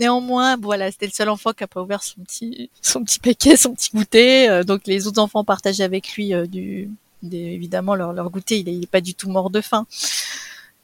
Néanmoins, 0.00 0.56
voilà, 0.56 0.90
c'était 0.90 1.06
le 1.06 1.12
seul 1.12 1.28
enfant 1.28 1.52
qui 1.52 1.64
a 1.64 1.66
pas 1.66 1.80
ouvert 1.82 2.02
son 2.02 2.20
petit, 2.22 2.70
son 2.82 3.02
petit 3.02 3.18
paquet, 3.18 3.56
son 3.56 3.74
petit 3.74 3.90
goûter. 3.94 4.48
Euh, 4.48 4.62
donc 4.62 4.82
les 4.86 5.06
autres 5.06 5.20
enfants 5.20 5.44
partageaient 5.44 5.84
avec 5.84 6.14
lui 6.14 6.34
euh, 6.34 6.46
du, 6.46 6.90
évidemment 7.32 7.94
leur, 7.94 8.12
leur 8.12 8.30
goûter. 8.30 8.58
Il 8.58 8.80
n'est 8.80 8.86
pas 8.86 9.00
du 9.00 9.14
tout 9.14 9.30
mort 9.30 9.50
de 9.50 9.60
faim 9.60 9.86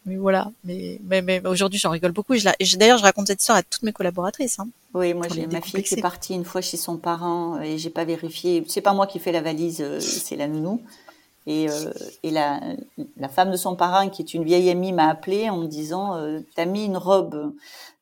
mais 0.04 0.16
voilà. 0.16 0.50
Mais, 0.64 1.00
mais, 1.04 1.22
mais 1.22 1.46
aujourd'hui, 1.46 1.78
j'en 1.78 1.90
rigole 1.90 2.12
beaucoup. 2.12 2.34
Et 2.34 2.38
je 2.38 2.76
d'ailleurs, 2.76 2.99
je 2.99 3.02
raconte 3.02 3.28
cette 3.28 3.40
histoire 3.40 3.58
à 3.58 3.62
toutes 3.62 3.82
mes 3.82 3.92
collaboratrices. 3.92 4.58
Hein, 4.58 4.68
oui, 4.94 5.14
moi, 5.14 5.26
j'ai 5.32 5.46
ma 5.46 5.61
fille 5.61 5.82
qui 5.82 5.94
est 5.94 6.02
partie 6.02 6.34
une 6.34 6.44
fois 6.44 6.61
chez 6.61 6.76
son 6.76 6.96
parent 6.96 7.61
et 7.61 7.78
j'ai 7.78 7.90
pas 7.90 8.04
vérifié. 8.04 8.64
C'est 8.68 8.80
pas 8.80 8.94
moi 8.94 9.06
qui 9.06 9.18
fais 9.18 9.32
la 9.32 9.42
valise, 9.42 9.80
euh, 9.80 10.00
c'est 10.00 10.37
la 10.37 10.49
nounou. 10.49 10.82
Et, 11.46 11.68
euh, 11.68 11.92
la, 12.25 13.28
femme 13.28 13.50
de 13.50 13.56
son 13.56 13.75
parrain, 13.75 14.08
qui 14.08 14.22
est 14.22 14.34
une 14.34 14.44
vieille 14.44 14.70
amie, 14.70 14.92
m'a 14.92 15.08
appelé 15.08 15.50
en 15.50 15.56
me 15.56 15.66
disant 15.66 16.16
euh, 16.16 16.40
T'as 16.54 16.66
mis 16.66 16.84
une 16.84 16.96
robe 16.96 17.54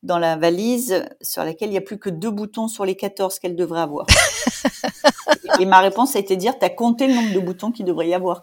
dans 0.02 0.18
la 0.18 0.36
valise 0.36 1.04
sur 1.20 1.44
laquelle 1.44 1.68
il 1.68 1.72
n'y 1.72 1.78
a 1.78 1.82
plus 1.82 1.98
que 1.98 2.10
deux 2.10 2.30
boutons 2.30 2.68
sur 2.68 2.84
les 2.84 2.96
14 2.96 3.38
qu'elle 3.38 3.56
devrait 3.56 3.80
avoir. 3.80 4.06
et 5.60 5.66
ma 5.66 5.80
réponse 5.80 6.16
a 6.16 6.18
été 6.18 6.36
de 6.36 6.40
dire, 6.40 6.58
t'as 6.58 6.70
compté 6.70 7.06
le 7.06 7.14
nombre 7.14 7.32
de 7.32 7.40
boutons 7.40 7.70
qu'il 7.70 7.84
devrait 7.84 8.08
y 8.08 8.14
avoir. 8.14 8.42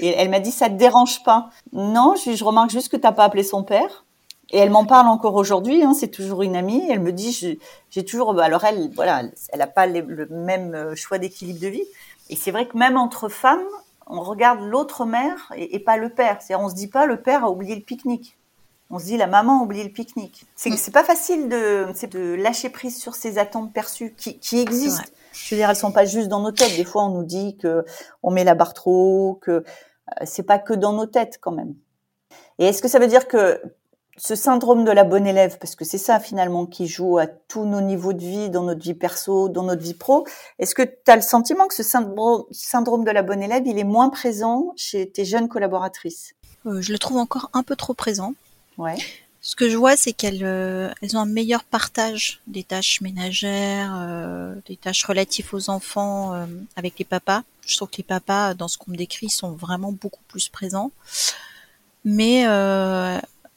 Et 0.00 0.08
elle 0.08 0.28
m'a 0.28 0.40
dit, 0.40 0.50
ça 0.50 0.68
te 0.68 0.74
dérange 0.74 1.22
pas? 1.22 1.50
Non, 1.72 2.14
je, 2.16 2.34
je 2.34 2.44
remarque 2.44 2.70
juste 2.70 2.88
que 2.88 2.96
t'as 2.96 3.12
pas 3.12 3.24
appelé 3.24 3.42
son 3.42 3.62
père. 3.62 4.04
Et 4.50 4.58
elle 4.58 4.70
m'en 4.70 4.86
parle 4.86 5.08
encore 5.08 5.34
aujourd'hui, 5.34 5.82
hein, 5.82 5.92
c'est 5.92 6.08
toujours 6.08 6.42
une 6.42 6.56
amie. 6.56 6.82
Elle 6.88 7.00
me 7.00 7.12
dit, 7.12 7.58
j'ai 7.90 8.04
toujours, 8.04 8.32
bah, 8.32 8.44
alors 8.44 8.64
elle, 8.64 8.90
voilà, 8.94 9.22
elle 9.52 9.58
n'a 9.58 9.66
pas 9.66 9.86
le 9.86 10.26
même 10.30 10.74
euh, 10.74 10.94
choix 10.94 11.18
d'équilibre 11.18 11.60
de 11.60 11.68
vie. 11.68 11.84
Et 12.30 12.36
c'est 12.36 12.50
vrai 12.50 12.66
que 12.66 12.76
même 12.76 12.96
entre 12.96 13.28
femmes, 13.28 13.64
on 14.08 14.22
regarde 14.22 14.60
l'autre 14.60 15.04
mère 15.04 15.52
et, 15.54 15.76
et, 15.76 15.78
pas 15.78 15.96
le 15.96 16.08
père. 16.10 16.40
C'est-à-dire, 16.40 16.64
on 16.64 16.68
se 16.68 16.74
dit 16.74 16.88
pas, 16.88 17.06
le 17.06 17.20
père 17.20 17.44
a 17.44 17.50
oublié 17.50 17.74
le 17.74 17.82
pique-nique 17.82 18.38
on 18.90 18.98
se 18.98 19.04
dit 19.04 19.16
la 19.16 19.26
maman 19.26 19.60
a 19.60 19.62
oublié 19.62 19.84
le 19.84 19.90
pique-nique. 19.90 20.46
C'est 20.56 20.70
mm. 20.70 20.92
pas 20.92 21.04
facile 21.04 21.48
de, 21.48 21.86
de 22.08 22.34
lâcher 22.34 22.70
prise 22.70 22.98
sur 22.98 23.14
ces 23.14 23.38
attentes 23.38 23.72
perçues 23.72 24.14
qui, 24.16 24.38
qui 24.38 24.60
existent. 24.60 25.04
Je 25.32 25.54
veux 25.54 25.60
dire, 25.60 25.68
elles 25.68 25.76
sont 25.76 25.92
pas 25.92 26.06
juste 26.06 26.28
dans 26.28 26.40
nos 26.40 26.52
têtes. 26.52 26.76
Des 26.76 26.84
fois, 26.84 27.04
on 27.04 27.10
nous 27.10 27.24
dit 27.24 27.56
que 27.58 27.84
on 28.22 28.30
met 28.30 28.44
la 28.44 28.54
barre 28.54 28.74
trop 28.74 29.38
que 29.42 29.50
euh, 29.50 29.62
c'est 30.24 30.42
pas 30.42 30.58
que 30.58 30.72
dans 30.72 30.92
nos 30.92 31.06
têtes 31.06 31.38
quand 31.40 31.52
même. 31.52 31.74
Et 32.58 32.66
est-ce 32.66 32.82
que 32.82 32.88
ça 32.88 32.98
veut 32.98 33.06
dire 33.06 33.28
que 33.28 33.60
ce 34.18 34.34
syndrome 34.34 34.84
de 34.84 34.90
la 34.90 35.04
bonne 35.04 35.26
élève, 35.26 35.58
parce 35.58 35.76
que 35.76 35.84
c'est 35.84 35.98
ça 35.98 36.20
finalement 36.20 36.66
qui 36.66 36.86
joue 36.86 37.18
à 37.18 37.26
tous 37.26 37.64
nos 37.64 37.80
niveaux 37.80 38.12
de 38.12 38.20
vie, 38.20 38.50
dans 38.50 38.64
notre 38.64 38.82
vie 38.82 38.94
perso, 38.94 39.48
dans 39.48 39.62
notre 39.62 39.82
vie 39.82 39.94
pro, 39.94 40.26
est-ce 40.58 40.74
que 40.74 40.82
tu 40.82 41.10
as 41.10 41.16
le 41.16 41.22
sentiment 41.22 41.66
que 41.68 41.74
ce 41.74 41.82
syndrome 41.82 43.04
de 43.04 43.10
la 43.10 43.22
bonne 43.22 43.42
élève, 43.42 43.62
il 43.66 43.78
est 43.78 43.84
moins 43.84 44.10
présent 44.10 44.72
chez 44.76 45.08
tes 45.08 45.24
jeunes 45.24 45.48
collaboratrices? 45.48 46.34
Euh, 46.66 46.80
Je 46.80 46.92
le 46.92 46.98
trouve 46.98 47.18
encore 47.18 47.50
un 47.52 47.62
peu 47.62 47.76
trop 47.76 47.94
présent. 47.94 48.34
Ouais. 48.76 48.96
Ce 49.40 49.54
que 49.54 49.68
je 49.68 49.76
vois, 49.76 49.96
c'est 49.96 50.12
qu'elles 50.12 50.44
euh, 50.44 50.90
elles 51.00 51.16
ont 51.16 51.20
un 51.20 51.26
meilleur 51.26 51.62
partage 51.62 52.40
des 52.48 52.64
tâches 52.64 53.00
ménagères, 53.00 53.96
euh, 53.96 54.54
des 54.66 54.76
tâches 54.76 55.04
relatives 55.04 55.48
aux 55.52 55.70
enfants 55.70 56.34
avec 56.74 56.98
les 56.98 57.04
papas. 57.04 57.42
Je 57.64 57.76
trouve 57.76 57.88
que 57.88 57.98
les 57.98 58.04
papas, 58.04 58.54
dans 58.54 58.66
ce 58.66 58.78
qu'on 58.78 58.90
me 58.90 58.96
décrit, 58.96 59.30
sont 59.30 59.52
vraiment 59.52 59.92
beaucoup 59.92 60.22
plus 60.26 60.48
présents. 60.48 60.90
Mais 62.04 62.46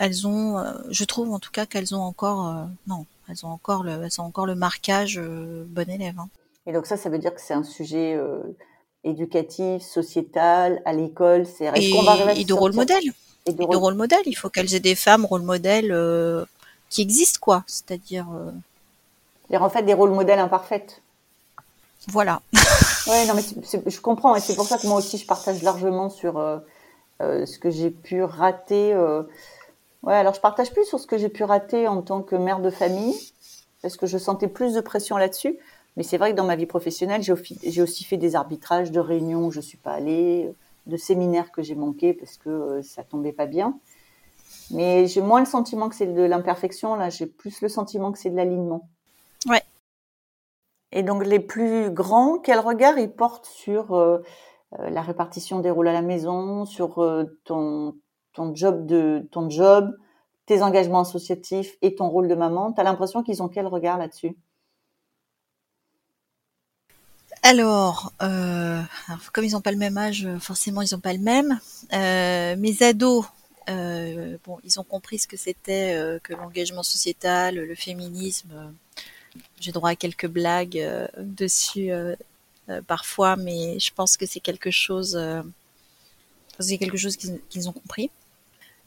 elles 0.02 0.26
ont, 0.28 0.64
je 0.90 1.04
trouve 1.06 1.32
en 1.32 1.40
tout 1.40 1.52
cas 1.52 1.66
qu'elles 1.66 1.94
ont 1.94 2.02
encore, 2.02 2.68
non, 2.88 3.06
elles 3.30 3.46
ont 3.46 3.50
encore 3.50 3.84
le, 3.84 4.04
elles 4.04 4.20
ont 4.20 4.26
encore 4.26 4.46
le 4.46 4.56
marquage 4.56 5.20
bon 5.20 5.90
élève. 5.90 6.20
Hein. 6.20 6.30
Et 6.66 6.74
donc 6.74 6.86
ça, 6.86 6.98
ça 6.98 7.10
veut 7.10 7.20
dire 7.20 7.34
que 7.34 7.42
c'est 7.42 7.54
un 7.54 7.64
sujet 7.64 8.20
éducatif, 9.04 9.82
sociétal, 9.82 10.82
à 10.86 10.94
l'école. 10.94 11.46
C'est 11.46 11.72
et, 11.76 11.92
et 12.36 12.46
de 12.46 12.54
rôle 12.54 12.74
modèle 12.74 13.04
et 13.46 13.54
de, 13.54 13.64
rôle... 13.64 13.96
modèle. 13.96 14.22
Il 14.26 14.36
faut 14.36 14.50
qu'elles 14.50 14.74
aient 14.76 14.80
des 14.80 14.96
femmes 14.96 15.26
rôle 15.26 15.42
modèles 15.42 15.92
euh, 15.92 16.46
qui 16.90 17.02
existent, 17.02 17.40
quoi. 17.42 17.64
C'est-à-dire. 17.68 18.28
Euh... 18.34 19.58
En 19.58 19.70
fait, 19.70 19.84
des 19.84 19.94
rôles 19.94 20.12
modèles 20.12 20.40
imparfaits. 20.40 21.02
Voilà. 22.08 22.42
ouais, 23.08 23.26
non, 23.26 23.34
mais 23.36 23.44
je 23.86 24.00
comprends. 24.00 24.36
Et 24.36 24.40
c'est 24.40 24.56
pour 24.56 24.66
ça 24.66 24.78
que 24.78 24.88
moi 24.88 24.98
aussi, 24.98 25.18
je 25.18 25.26
partage 25.26 25.62
largement 25.62 26.10
sur 26.10 26.38
euh, 26.38 26.60
euh 27.22 27.46
ce 27.46 27.60
que 27.60 27.70
j'ai 27.70 27.90
pu 27.90 28.24
rater. 28.24 28.94
Ouais, 30.04 30.16
alors 30.16 30.34
je 30.34 30.42
partage 30.42 30.72
plus 30.74 30.86
sur 30.86 31.00
ce 31.00 31.06
que 31.06 31.18
j'ai 31.18 31.30
pu 31.30 31.44
rater 31.44 31.88
en 31.88 32.02
tant 32.02 32.22
que 32.22 32.36
mère 32.36 32.60
de 32.60 32.70
famille, 32.70 33.16
parce 33.82 33.98
que 33.98 34.08
je 34.08 34.18
sentais 34.18 34.48
plus 34.48 34.74
de 34.74 34.82
pression 34.82 35.18
là-dessus. 35.18 35.58
Mais 35.98 36.04
c'est 36.04 36.18
vrai 36.18 36.32
que 36.32 36.38
dans 36.38 36.46
ma 36.46 36.56
vie 36.56 36.66
professionnelle, 36.66 37.22
j'ai 37.22 37.82
aussi 37.82 38.04
fait 38.04 38.18
des 38.18 38.36
arbitrages 38.36 38.92
de 38.92 39.00
réunions 39.00 39.46
où 39.48 39.52
je 39.52 39.60
suis 39.60 39.78
pas 39.78 39.92
allée 39.92 40.54
de 40.88 40.98
séminaires 40.98 41.52
que 41.52 41.62
j'ai 41.62 41.76
manqué 41.76 42.14
parce 42.14 42.38
que 42.38 42.50
euh, 42.50 42.82
ça 42.82 43.04
tombait 43.04 43.34
pas 43.34 43.46
bien. 43.46 43.78
Mais 44.72 45.06
j'ai 45.08 45.22
moins 45.22 45.42
le 45.42 45.46
sentiment 45.46 45.90
que 45.90 45.96
c'est 45.96 46.08
de 46.08 46.22
l'imperfection, 46.22 46.96
là, 46.96 47.10
j'ai 47.10 47.26
plus 47.26 47.62
le 47.62 47.70
sentiment 47.70 48.12
que 48.12 48.18
c'est 48.18 48.30
de 48.30 48.36
l'alignement. 48.36 48.88
Ouais. 49.48 49.62
Et 50.92 51.04
donc 51.04 51.26
les 51.26 51.40
plus 51.40 51.92
grands, 51.92 52.40
quel 52.40 52.60
regard 52.60 52.98
ils 52.98 53.12
portent 53.12 53.46
sur 53.46 53.94
euh, 53.94 54.20
euh, 54.80 54.90
la 54.90 55.02
répartition 55.02 55.60
des 55.60 55.70
rôles 55.70 55.88
à 55.90 55.94
la 55.94 56.02
maison, 56.02 56.66
sur 56.66 57.06
ton 57.44 57.96
ton 58.34 58.56
job 58.56 58.86
de 58.86 59.28
ton 59.32 59.50
job, 59.50 59.96
tes 60.46 60.62
engagements 60.62 61.02
associatifs 61.02 61.78
et 61.82 61.96
ton 61.96 62.10
rôle 62.10 62.28
de 62.28 62.36
maman. 62.36 62.72
T'as 62.72 62.84
l'impression 62.84 63.24
qu'ils 63.24 63.42
ont 63.42 63.48
quel 63.48 63.68
regard 63.68 63.98
là-dessus? 63.98 64.36
Alors, 67.44 68.14
euh, 68.22 68.82
comme 69.34 69.46
ils 69.46 69.54
n'ont 69.54 69.62
pas 69.62 69.72
le 69.72 69.78
même 69.78 69.98
âge, 69.98 70.28
forcément 70.40 70.82
ils 70.82 70.94
n'ont 70.94 71.00
pas 71.00 71.14
le 71.14 71.20
même. 71.20 71.60
Euh, 71.92 72.56
mes 72.56 72.84
ados, 72.84 73.26
euh, 73.70 74.38
bon, 74.46 74.60
ils 74.64 74.80
ont 74.80 74.84
compris 74.84 75.20
ce 75.20 75.28
que 75.28 75.38
c'était 75.38 75.96
euh, 75.96 76.20
que 76.20 76.34
l'engagement 76.34 76.84
sociétal, 76.84 77.56
le 77.56 77.76
féminisme. 77.76 78.74
J'ai 79.60 79.72
droit 79.72 79.92
à 79.92 79.96
quelques 79.96 80.28
blagues 80.28 80.86
dessus 81.18 81.90
parfois, 82.88 83.38
mais 83.38 83.80
je 83.80 83.94
pense 83.94 84.18
que 84.18 84.26
c'est 84.26 84.42
quelque 84.42 84.72
chose, 84.72 85.18
c'est 86.60 86.78
quelque 86.78 86.98
chose 86.98 87.16
qu'ils 87.16 87.70
ont 87.70 87.72
compris. 87.72 88.12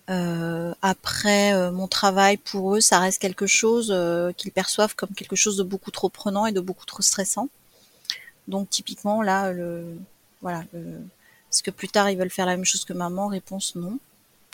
Après, 0.07 1.71
mon 1.71 1.89
travail 1.89 2.37
pour 2.37 2.77
eux, 2.77 2.81
ça 2.81 2.99
reste 2.99 3.21
quelque 3.21 3.47
chose 3.47 3.95
qu'ils 4.37 4.53
perçoivent 4.53 4.95
comme 4.95 5.11
quelque 5.11 5.37
chose 5.37 5.57
de 5.57 5.63
beaucoup 5.63 5.91
trop 5.91 6.09
prenant 6.09 6.47
et 6.47 6.53
de 6.53 6.61
beaucoup 6.61 6.87
trop 6.87 7.03
stressant. 7.03 7.49
Donc 8.49 8.69
typiquement 8.69 9.23
là, 9.23 9.53
le, 9.53 9.97
voilà, 10.43 10.65
est-ce 11.55 11.63
que 11.63 11.71
plus 11.71 11.89
tard 11.89 12.11
ils 12.11 12.19
veulent 12.19 12.31
faire 12.31 12.47
la 12.47 12.57
même 12.57 12.65
chose 12.65 12.85
que 12.85 12.93
maman? 12.93 13.29
Réponse 13.29 13.77
non. 13.77 13.99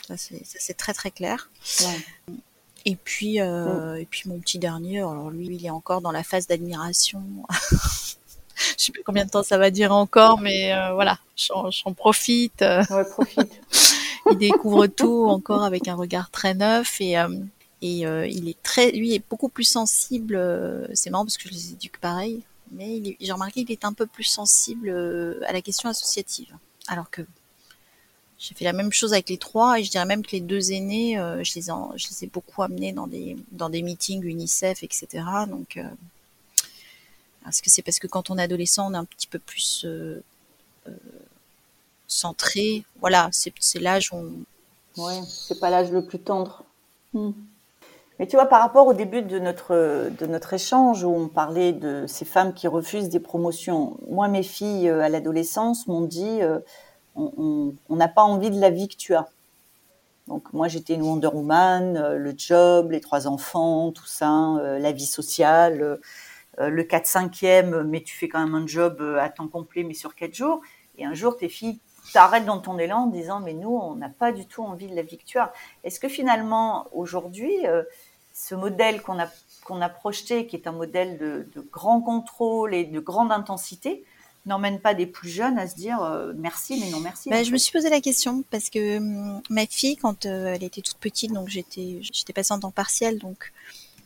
Ça 0.07 0.15
c'est 0.17 0.77
très 0.77 0.93
très 0.93 1.11
clair. 1.11 1.49
Et 2.85 2.95
puis 2.95 3.41
euh, 3.41 3.95
et 3.95 4.05
puis 4.05 4.29
mon 4.29 4.39
petit 4.39 4.59
dernier, 4.59 4.99
alors 4.99 5.29
lui 5.29 5.47
il 5.47 5.65
est 5.65 5.69
encore 5.69 6.01
dans 6.01 6.11
la 6.11 6.23
phase 6.23 6.47
d'admiration. 6.47 7.23
Je 8.77 8.85
sais 8.85 8.91
pas 8.91 8.99
combien 9.03 9.25
de 9.25 9.31
temps 9.31 9.43
ça 9.43 9.57
va 9.57 9.71
durer 9.71 9.93
encore, 9.93 10.39
mais 10.39 10.73
euh, 10.73 10.93
voilà, 10.93 11.17
j'en 11.35 11.93
profite. 11.95 12.61
Ouais, 12.61 13.05
profite. 13.09 13.51
il 14.31 14.37
découvre 14.37 14.87
tout 14.87 15.25
encore 15.27 15.63
avec 15.63 15.87
un 15.87 15.95
regard 15.95 16.29
très 16.29 16.53
neuf 16.53 16.99
et 17.01 17.17
euh, 17.17 17.29
et 17.83 18.01
il 18.29 18.47
est 18.47 18.61
très, 18.61 18.91
lui 18.91 19.15
est 19.15 19.23
beaucoup 19.27 19.49
plus 19.49 19.63
sensible. 19.63 20.39
c'est 20.93 21.09
marrant 21.09 21.25
parce 21.25 21.37
que 21.37 21.49
je 21.49 21.53
les 21.53 21.71
éduque 21.71 21.97
pareil 21.99 22.43
mais 22.71 23.17
j'ai 23.19 23.31
remarqué 23.31 23.63
qu'il 23.63 23.73
est 23.73 23.85
un 23.85 23.93
peu 23.93 24.07
plus 24.07 24.23
sensible 24.23 24.89
euh, 24.89 25.39
à 25.45 25.53
la 25.53 25.61
question 25.61 25.89
associative. 25.89 26.55
Alors 26.87 27.09
que 27.09 27.21
j'ai 28.39 28.55
fait 28.55 28.65
la 28.65 28.73
même 28.73 28.91
chose 28.91 29.13
avec 29.13 29.29
les 29.29 29.37
trois 29.37 29.79
et 29.79 29.83
je 29.83 29.91
dirais 29.91 30.05
même 30.05 30.25
que 30.25 30.31
les 30.31 30.39
deux 30.39 30.71
aînés, 30.71 31.19
euh, 31.19 31.43
je, 31.43 31.53
les 31.55 31.63
je 31.63 32.09
les 32.09 32.23
ai 32.23 32.27
beaucoup 32.27 32.63
amenés 32.63 32.93
dans 32.93 33.07
des, 33.07 33.37
dans 33.51 33.69
des 33.69 33.83
meetings 33.83 34.23
UNICEF, 34.23 34.83
etc. 34.83 35.07
Donc, 35.47 35.77
euh, 35.77 35.83
est-ce 37.47 37.61
que 37.61 37.69
c'est 37.69 37.81
parce 37.81 37.99
que 37.99 38.07
quand 38.07 38.29
on 38.29 38.37
est 38.37 38.43
adolescent, 38.43 38.89
on 38.89 38.93
est 38.93 38.97
un 38.97 39.05
petit 39.05 39.27
peu 39.27 39.39
plus 39.39 39.85
centré 42.11 42.83
Voilà, 42.99 43.29
c'est 43.31 43.79
l'âge 43.79 44.11
où 44.13 44.17
on... 44.17 45.01
Ouais, 45.01 45.21
c'est 45.27 45.59
pas 45.59 45.69
l'âge 45.69 45.91
le 45.91 46.05
plus 46.05 46.19
tendre. 46.19 46.63
Hmm. 47.13 47.31
Mais 48.19 48.27
tu 48.27 48.35
vois, 48.35 48.45
par 48.45 48.61
rapport 48.61 48.85
au 48.85 48.93
début 48.93 49.21
de 49.21 49.39
notre, 49.39 50.09
de 50.19 50.25
notre 50.27 50.53
échange 50.53 51.03
où 51.03 51.09
on 51.09 51.27
parlait 51.27 51.73
de 51.73 52.05
ces 52.07 52.25
femmes 52.25 52.53
qui 52.53 52.67
refusent 52.67 53.09
des 53.09 53.19
promotions, 53.19 53.97
moi, 54.09 54.27
mes 54.27 54.43
filles 54.43 54.89
à 54.89 55.09
l'adolescence 55.09 55.87
m'ont 55.87 56.01
dit 56.01 56.41
on 57.15 57.73
n'a 57.89 58.07
pas 58.07 58.21
envie 58.21 58.51
de 58.51 58.59
la 58.59 58.69
vie 58.69 58.87
que 58.87 58.95
tu 58.95 59.15
as. 59.15 59.27
Donc 60.27 60.53
moi 60.53 60.67
j'étais 60.67 60.93
une 60.93 61.01
Wonder 61.01 61.27
Woman, 61.27 61.97
euh, 61.97 62.17
le 62.17 62.33
job, 62.37 62.91
les 62.91 63.01
trois 63.01 63.27
enfants, 63.27 63.91
tout 63.91 64.05
ça, 64.05 64.55
euh, 64.57 64.79
la 64.79 64.91
vie 64.91 65.05
sociale, 65.05 65.99
euh, 66.59 66.69
le 66.69 66.83
4-5e, 66.83 67.83
mais 67.83 68.01
tu 68.01 68.15
fais 68.15 68.29
quand 68.29 68.39
même 68.39 68.55
un 68.55 68.67
job 68.67 69.01
à 69.19 69.29
temps 69.29 69.47
complet 69.47 69.83
mais 69.83 69.93
sur 69.93 70.15
4 70.15 70.33
jours. 70.33 70.61
Et 70.97 71.05
un 71.05 71.13
jour 71.13 71.37
tes 71.37 71.49
filles 71.49 71.79
t'arrêtent 72.13 72.45
dans 72.45 72.59
ton 72.59 72.77
élan 72.77 73.03
en 73.03 73.07
disant 73.07 73.39
mais 73.39 73.53
nous 73.53 73.75
on 73.75 73.95
n'a 73.95 74.09
pas 74.09 74.31
du 74.31 74.45
tout 74.45 74.63
envie 74.63 74.87
de 74.87 74.95
la 74.95 75.01
as. 75.01 75.53
Est-ce 75.83 75.99
que 75.99 76.09
finalement 76.09 76.87
aujourd'hui 76.91 77.65
ce 78.33 78.55
modèle 78.55 79.01
qu'on 79.01 79.19
a 79.19 79.27
qu'on 79.65 79.81
a 79.81 79.89
projeté, 79.89 80.47
qui 80.47 80.55
est 80.55 80.67
un 80.67 80.71
modèle 80.71 81.17
de, 81.17 81.47
de 81.55 81.61
grand 81.61 82.01
contrôle 82.01 82.73
et 82.73 82.85
de 82.85 82.99
grande 82.99 83.31
intensité, 83.31 84.03
n'emmène 84.47 84.79
pas 84.79 84.95
des 84.95 85.05
plus 85.05 85.29
jeunes 85.29 85.59
à 85.59 85.67
se 85.67 85.75
dire 85.75 86.01
euh, 86.01 86.33
merci 86.35 86.79
mais 86.79 86.89
non 86.89 86.99
merci. 86.99 87.29
Bah, 87.29 87.43
je 87.43 87.51
me 87.51 87.57
suis 87.57 87.71
posé 87.71 87.89
la 87.89 88.01
question 88.01 88.43
parce 88.49 88.69
que 88.69 88.97
hum, 88.97 89.41
ma 89.49 89.65
fille 89.67 89.97
quand 89.97 90.25
euh, 90.25 90.53
elle 90.55 90.63
était 90.63 90.81
toute 90.81 90.97
petite 90.97 91.31
donc 91.31 91.47
j'étais 91.47 91.99
j'étais 92.01 92.33
passée 92.33 92.53
en 92.53 92.59
temps 92.59 92.71
partiel 92.71 93.19
donc 93.19 93.51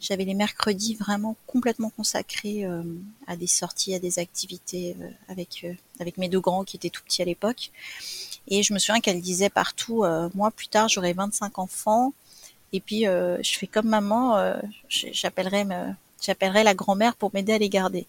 j'avais 0.06 0.26
les 0.26 0.34
mercredis 0.34 0.96
vraiment 0.96 1.36
complètement 1.48 1.90
consacrés 1.90 2.66
euh, 2.66 2.84
à 3.28 3.36
des 3.36 3.48
sorties, 3.48 3.96
à 3.96 4.00
des 4.00 4.20
activités 4.20 4.96
avec 5.28 5.66
avec 6.00 6.18
mes 6.18 6.30
deux 6.30 6.40
grands 6.40 6.64
qui 6.64 6.78
étaient 6.78 6.90
tout 6.90 7.04
petits 7.04 7.22
à 7.22 7.26
l'époque. 7.26 7.72
Et 8.48 8.64
je 8.64 8.74
me 8.74 8.80
souviens 8.80 9.02
qu'elle 9.02 9.22
disait 9.22 9.50
partout 9.50 10.04
moi 10.36 10.52
plus 10.52 10.68
tard 10.68 10.88
j'aurai 10.88 11.14
25 11.14 11.58
enfants 11.60 12.14
et 12.74 12.80
puis 12.80 13.06
je 13.06 13.58
fais 13.58 13.68
comme 13.68 13.88
maman 13.88 14.54
j'appellerai 14.90 15.66
j'appellerai 16.22 16.64
la 16.64 16.74
grand-mère 16.74 17.16
pour 17.16 17.32
m'aider 17.34 17.54
à 17.54 17.58
les 17.58 17.70
garder. 17.70 18.06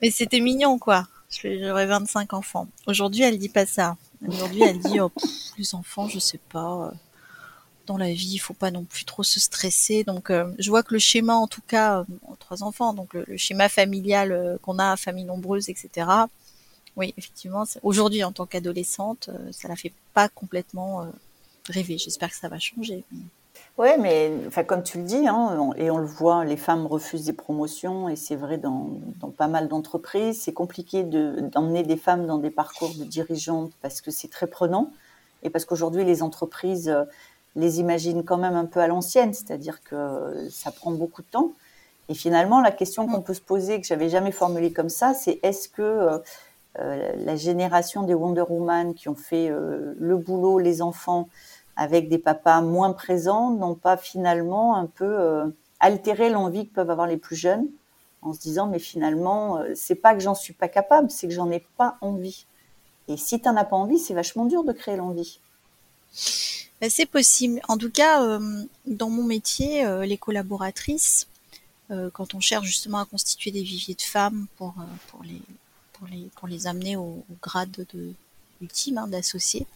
Mais 0.00 0.10
c'était 0.10 0.40
mignon, 0.40 0.78
quoi. 0.78 1.06
J'aurais 1.30 1.86
25 1.86 2.32
enfants. 2.32 2.68
Aujourd'hui, 2.86 3.22
elle 3.22 3.38
dit 3.38 3.48
pas 3.48 3.66
ça. 3.66 3.96
Aujourd'hui, 4.26 4.62
elle 4.62 4.78
dit, 4.78 5.00
oh, 5.00 5.10
les 5.58 5.74
enfants, 5.74 6.08
je 6.08 6.18
sais 6.18 6.40
pas. 6.50 6.92
Euh, 7.88 7.92
dans 7.92 7.96
la 7.96 8.12
vie, 8.12 8.34
il 8.34 8.38
faut 8.38 8.54
pas 8.54 8.70
non 8.70 8.84
plus 8.84 9.04
trop 9.04 9.22
se 9.22 9.40
stresser. 9.40 10.04
Donc, 10.04 10.30
euh, 10.30 10.52
je 10.58 10.70
vois 10.70 10.82
que 10.82 10.94
le 10.94 10.98
schéma, 10.98 11.34
en 11.34 11.46
tout 11.46 11.62
cas, 11.66 12.00
euh, 12.00 12.04
trois 12.38 12.62
enfants, 12.62 12.92
donc 12.92 13.14
le, 13.14 13.36
schéma 13.36 13.68
familial 13.68 14.58
qu'on 14.62 14.78
a, 14.78 14.96
famille 14.96 15.24
nombreuse, 15.24 15.68
etc. 15.68 16.06
Oui, 16.96 17.14
effectivement, 17.16 17.64
aujourd'hui, 17.82 18.24
en 18.24 18.32
tant 18.32 18.46
qu'adolescente, 18.46 19.30
ça 19.52 19.68
la 19.68 19.76
fait 19.76 19.92
pas 20.14 20.28
complètement 20.28 21.06
rêver. 21.68 21.96
J'espère 21.96 22.30
que 22.30 22.36
ça 22.36 22.48
va 22.48 22.58
changer. 22.58 23.04
Oui, 23.78 23.88
mais 24.00 24.32
enfin, 24.48 24.64
comme 24.64 24.82
tu 24.82 24.98
le 24.98 25.04
dis, 25.04 25.28
hein, 25.28 25.70
et 25.76 25.90
on 25.90 25.98
le 25.98 26.06
voit, 26.06 26.44
les 26.44 26.56
femmes 26.56 26.86
refusent 26.86 27.26
des 27.26 27.32
promotions, 27.32 28.08
et 28.08 28.16
c'est 28.16 28.34
vrai 28.34 28.58
dans, 28.58 28.98
pas 29.36 29.46
mal 29.46 29.68
d'entreprises. 29.68 30.40
C'est 30.42 30.52
compliqué 30.52 31.04
d'emmener 31.04 31.84
des 31.84 31.96
femmes 31.96 32.26
dans 32.26 32.38
des 32.38 32.50
parcours 32.50 32.92
de 32.94 33.04
dirigeantes 33.04 33.70
parce 33.80 34.00
que 34.00 34.10
c'est 34.10 34.28
très 34.28 34.48
prenant, 34.48 34.90
et 35.42 35.50
parce 35.50 35.64
qu'aujourd'hui, 35.64 36.04
les 36.04 36.22
entreprises 36.22 36.88
euh, 36.88 37.04
les 37.58 37.80
imaginent 37.80 38.24
quand 38.24 38.38
même 38.38 38.56
un 38.56 38.64
peu 38.64 38.80
à 38.80 38.86
l'ancienne, 38.86 39.34
c'est-à-dire 39.34 39.82
que 39.82 40.48
ça 40.50 40.72
prend 40.72 40.92
beaucoup 40.92 41.20
de 41.20 41.26
temps. 41.26 41.52
Et 42.08 42.14
finalement, 42.14 42.62
la 42.62 42.70
question 42.70 43.06
qu'on 43.06 43.20
peut 43.20 43.34
se 43.34 43.42
poser, 43.42 43.78
que 43.80 43.86
j'avais 43.86 44.08
jamais 44.08 44.32
formulée 44.32 44.72
comme 44.72 44.88
ça, 44.88 45.12
c'est 45.12 45.38
est-ce 45.42 45.68
que 45.68 45.82
euh, 45.82 46.18
euh, 46.78 47.12
la 47.16 47.36
génération 47.36 48.04
des 48.04 48.14
Wonder 48.14 48.44
Woman 48.48 48.94
qui 48.94 49.10
ont 49.10 49.14
fait 49.14 49.50
le 49.50 50.16
boulot, 50.16 50.58
les 50.58 50.80
enfants, 50.80 51.28
avec 51.78 52.08
des 52.08 52.18
papas 52.18 52.60
moins 52.60 52.92
présents 52.92 53.50
n'ont 53.52 53.76
pas 53.76 53.96
finalement 53.96 54.74
un 54.74 54.86
peu 54.86 55.04
euh, 55.04 55.46
altéré 55.78 56.28
l'envie 56.28 56.68
que 56.68 56.74
peuvent 56.74 56.90
avoir 56.90 57.06
les 57.06 57.16
plus 57.16 57.36
jeunes 57.36 57.68
en 58.20 58.34
se 58.34 58.40
disant 58.40 58.66
mais 58.66 58.80
finalement 58.80 59.58
euh, 59.58 59.72
c'est 59.76 59.94
pas 59.94 60.12
que 60.12 60.20
j'en 60.20 60.34
suis 60.34 60.52
pas 60.52 60.66
capable, 60.68 61.08
c'est 61.08 61.28
que 61.28 61.32
j'en 61.32 61.50
ai 61.50 61.64
pas 61.76 61.96
envie. 62.00 62.46
Et 63.06 63.16
si 63.16 63.40
tu 63.40 63.48
n'en 63.48 63.56
as 63.56 63.64
pas 63.64 63.76
envie, 63.76 63.98
c'est 63.98 64.12
vachement 64.12 64.44
dur 64.44 64.64
de 64.64 64.72
créer 64.72 64.96
l'envie. 64.96 65.40
Ben, 66.80 66.90
c'est 66.90 67.06
possible. 67.06 67.60
En 67.68 67.76
tout 67.76 67.90
cas, 67.90 68.22
euh, 68.22 68.64
dans 68.86 69.10
mon 69.10 69.24
métier, 69.24 69.84
les 70.06 70.18
collaboratrices, 70.18 71.26
quand 72.12 72.34
on 72.34 72.40
cherche 72.40 72.66
justement 72.66 72.98
à 72.98 73.06
constituer 73.06 73.50
des 73.50 73.62
viviers 73.62 73.94
de 73.94 74.02
femmes 74.02 74.46
pour, 74.56 74.74
pour, 75.08 75.24
les, 75.24 75.40
pour, 75.94 76.06
les, 76.06 76.28
pour 76.36 76.46
les 76.46 76.66
amener 76.66 76.96
au, 76.96 77.24
grade 77.42 77.86
de, 77.94 78.12
ultime 78.60 78.98
hein, 78.98 79.08
d'associés, 79.08 79.66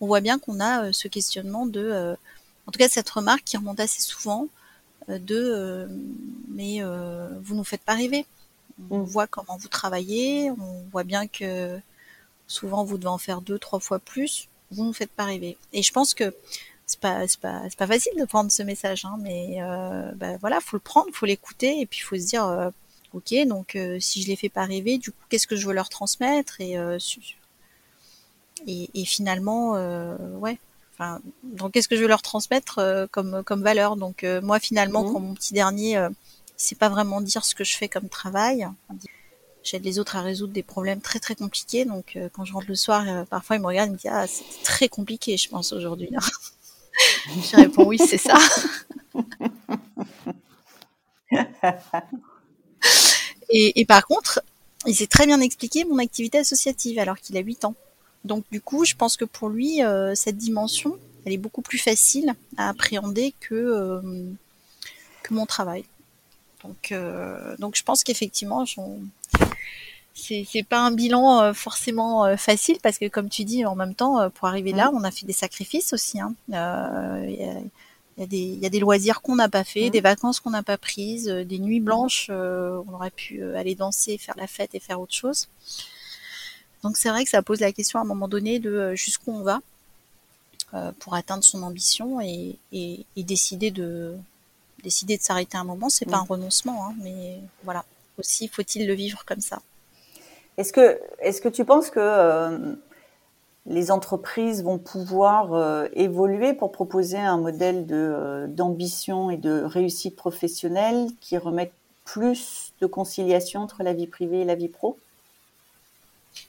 on 0.00 0.06
voit 0.06 0.20
bien 0.20 0.38
qu'on 0.38 0.60
a 0.60 0.86
euh, 0.86 0.92
ce 0.92 1.08
questionnement 1.08 1.66
de, 1.66 1.80
euh, 1.80 2.14
en 2.66 2.72
tout 2.72 2.78
cas 2.78 2.88
cette 2.88 3.10
remarque 3.10 3.44
qui 3.44 3.56
remonte 3.56 3.80
assez 3.80 4.00
souvent, 4.00 4.48
euh, 5.08 5.18
de 5.18 5.88
mais 6.48 6.82
vous 7.42 7.54
nous 7.54 7.64
faites 7.64 7.82
pas 7.82 7.94
rêver. 7.94 8.26
On 8.90 8.98
mm. 8.98 9.04
voit 9.04 9.26
comment 9.26 9.56
vous 9.56 9.68
travaillez, 9.68 10.50
on 10.50 10.84
voit 10.90 11.04
bien 11.04 11.26
que 11.26 11.78
souvent 12.46 12.84
vous 12.84 12.98
devez 12.98 13.08
en 13.08 13.18
faire 13.18 13.40
deux, 13.40 13.58
trois 13.58 13.80
fois 13.80 13.98
plus. 13.98 14.48
Vous 14.70 14.84
nous 14.84 14.92
faites 14.92 15.10
pas 15.10 15.24
rêver. 15.24 15.56
Et 15.72 15.82
je 15.82 15.92
pense 15.92 16.14
que 16.14 16.34
c'est 16.86 17.00
pas 17.00 17.26
c'est 17.28 17.40
pas 17.40 17.62
c'est 17.68 17.78
pas 17.78 17.86
facile 17.86 18.12
de 18.18 18.24
prendre 18.24 18.50
ce 18.50 18.62
message, 18.62 19.04
hein, 19.04 19.16
mais 19.20 19.58
euh, 19.60 20.10
bah, 20.16 20.36
voilà, 20.40 20.60
faut 20.60 20.76
le 20.76 20.80
prendre, 20.80 21.08
faut 21.12 21.26
l'écouter 21.26 21.80
et 21.80 21.86
puis 21.86 22.00
il 22.00 22.02
faut 22.02 22.16
se 22.16 22.26
dire 22.26 22.72
ok 23.12 23.34
donc 23.46 23.76
si 24.00 24.22
je 24.22 24.28
les 24.28 24.36
fais 24.36 24.48
pas 24.48 24.64
rêver, 24.64 24.98
du 24.98 25.10
coup 25.10 25.22
qu'est-ce 25.28 25.46
que 25.46 25.56
je 25.56 25.66
veux 25.66 25.74
leur 25.74 25.88
transmettre 25.88 26.60
et 26.60 26.76
et, 28.66 28.90
et 28.94 29.04
finalement, 29.04 29.76
euh, 29.76 30.16
ouais. 30.38 30.58
Enfin, 30.94 31.20
donc 31.42 31.72
qu'est-ce 31.72 31.88
que 31.88 31.96
je 31.96 32.02
veux 32.02 32.08
leur 32.08 32.22
transmettre 32.22 32.78
euh, 32.78 33.06
comme 33.10 33.42
comme 33.44 33.62
valeur? 33.62 33.96
Donc 33.96 34.24
euh, 34.24 34.40
moi 34.42 34.58
finalement, 34.58 35.02
mmh. 35.04 35.12
quand 35.12 35.20
mon 35.20 35.34
petit 35.34 35.54
dernier, 35.54 35.96
euh, 35.96 36.10
sait 36.56 36.74
pas 36.74 36.88
vraiment 36.90 37.20
dire 37.20 37.44
ce 37.44 37.54
que 37.54 37.64
je 37.64 37.76
fais 37.76 37.88
comme 37.88 38.08
travail. 38.08 38.68
J'aide 39.62 39.84
les 39.84 39.98
autres 39.98 40.16
à 40.16 40.22
résoudre 40.22 40.52
des 40.52 40.62
problèmes 40.62 41.00
très 41.00 41.18
très 41.18 41.34
compliqués. 41.34 41.84
Donc 41.84 42.18
quand 42.32 42.44
je 42.44 42.52
rentre 42.52 42.66
le 42.68 42.74
soir, 42.74 43.26
parfois 43.26 43.56
il 43.56 43.62
me 43.62 43.66
regarde, 43.66 43.90
il 43.90 43.92
me 43.92 43.98
dit 43.98 44.08
ah 44.08 44.26
c'est 44.26 44.44
très 44.64 44.88
compliqué, 44.88 45.36
je 45.36 45.48
pense 45.48 45.72
aujourd'hui. 45.72 46.10
je 47.26 47.56
réponds 47.56 47.86
oui 47.86 47.98
c'est 47.98 48.18
ça. 48.18 48.38
et, 53.50 53.80
et 53.80 53.84
par 53.84 54.06
contre, 54.06 54.42
il 54.86 54.94
s'est 54.94 55.06
très 55.06 55.26
bien 55.26 55.40
expliqué 55.40 55.84
mon 55.84 55.98
activité 55.98 56.38
associative 56.38 56.98
alors 56.98 57.18
qu'il 57.18 57.36
a 57.36 57.40
8 57.40 57.66
ans. 57.66 57.74
Donc 58.24 58.44
du 58.50 58.60
coup, 58.60 58.84
je 58.84 58.94
pense 58.94 59.16
que 59.16 59.24
pour 59.24 59.48
lui, 59.48 59.82
euh, 59.82 60.14
cette 60.14 60.36
dimension, 60.36 60.98
elle 61.24 61.32
est 61.32 61.38
beaucoup 61.38 61.62
plus 61.62 61.78
facile 61.78 62.34
à 62.56 62.68
appréhender 62.68 63.34
que, 63.40 63.54
euh, 63.54 64.24
que 65.22 65.34
mon 65.34 65.46
travail. 65.46 65.84
Donc, 66.62 66.92
euh, 66.92 67.56
donc 67.58 67.76
je 67.76 67.82
pense 67.82 68.04
qu'effectivement, 68.04 68.66
c'est, 68.66 68.80
c'est 70.20 70.62
pas 70.62 70.80
un 70.80 70.90
bilan 70.90 71.52
forcément 71.54 72.36
facile 72.36 72.78
parce 72.82 72.98
que 72.98 73.08
comme 73.08 73.28
tu 73.28 73.44
dis, 73.44 73.64
en 73.64 73.74
même 73.74 73.94
temps, 73.94 74.30
pour 74.30 74.48
arriver 74.48 74.72
là, 74.72 74.90
on 74.94 75.02
a 75.04 75.10
fait 75.10 75.26
des 75.26 75.32
sacrifices 75.32 75.92
aussi. 75.92 76.20
Hein. 76.20 76.34
Il 76.48 76.54
y, 78.18 78.22
a, 78.22 78.26
des, 78.26 78.36
y 78.36 78.66
a 78.66 78.68
des 78.68 78.80
loisirs 78.80 79.22
qu'on 79.22 79.36
n'a 79.36 79.48
pas 79.48 79.64
fait, 79.64 79.88
mmh. 79.88 79.90
des 79.90 80.00
vacances 80.00 80.40
qu'on 80.40 80.50
n'a 80.50 80.62
pas 80.62 80.76
prises, 80.76 81.26
des 81.26 81.58
nuits 81.58 81.80
blanches, 81.80 82.28
on 82.30 82.92
aurait 82.92 83.10
pu 83.10 83.42
aller 83.54 83.74
danser, 83.74 84.18
faire 84.18 84.36
la 84.36 84.46
fête 84.46 84.74
et 84.74 84.80
faire 84.80 85.00
autre 85.00 85.14
chose. 85.14 85.48
Donc 86.82 86.96
c'est 86.96 87.10
vrai 87.10 87.24
que 87.24 87.30
ça 87.30 87.42
pose 87.42 87.60
la 87.60 87.72
question 87.72 87.98
à 87.98 88.02
un 88.02 88.06
moment 88.06 88.28
donné 88.28 88.58
de 88.58 88.70
euh, 88.70 88.94
jusqu'où 88.94 89.32
on 89.32 89.42
va 89.42 89.60
euh, 90.72 90.92
pour 90.98 91.14
atteindre 91.14 91.44
son 91.44 91.62
ambition 91.62 92.20
et, 92.20 92.58
décider 93.16 93.70
de 93.70 94.16
décider 94.82 95.18
de 95.18 95.22
s'arrêter 95.22 95.58
un 95.58 95.64
moment. 95.64 95.90
C'est 95.90 96.06
pas 96.06 96.18
un 96.18 96.24
renoncement, 96.24 96.86
hein, 96.86 96.94
mais 97.02 97.38
voilà. 97.64 97.84
Aussi 98.18 98.48
faut-il 98.48 98.86
le 98.86 98.94
vivre 98.94 99.24
comme 99.26 99.40
ça? 99.40 99.60
Est-ce 100.60 100.72
que 100.72 101.00
est-ce 101.20 101.40
que 101.40 101.48
tu 101.48 101.64
penses 101.64 101.90
que 101.90 102.00
euh, 102.00 102.74
les 103.66 103.90
entreprises 103.90 104.62
vont 104.62 104.78
pouvoir 104.78 105.86
évoluer 105.94 106.54
pour 106.54 106.72
proposer 106.72 107.18
un 107.18 107.38
modèle 107.38 107.86
de 107.86 108.46
d'ambition 108.48 109.30
et 109.30 109.36
de 109.36 109.62
réussite 109.62 110.16
professionnelle 110.16 111.08
qui 111.20 111.36
remette 111.38 111.72
plus 112.04 112.72
de 112.80 112.86
conciliation 112.86 113.60
entre 113.60 113.82
la 113.82 113.92
vie 113.92 114.06
privée 114.06 114.40
et 114.40 114.44
la 114.44 114.54
vie 114.54 114.68
pro? 114.68 114.98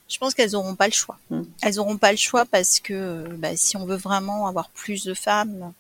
Je 0.08 0.17
pense 0.17 0.34
qu'elles 0.34 0.52
n'auront 0.52 0.76
pas 0.76 0.88
le 0.88 0.93
choix. 0.93 1.17
Hmm. 1.30 1.43
Elles 1.62 1.76
n'auront 1.76 1.97
pas 1.97 2.12
le 2.12 2.17
choix 2.17 2.45
parce 2.45 2.80
que 2.80 3.28
bah, 3.38 3.56
si 3.56 3.78
on 3.78 3.86
veut 3.86 3.95
vraiment 3.95 4.47
avoir 4.47 4.69
plus 4.69 5.06
de 5.06 5.13
femmes, 5.13 5.74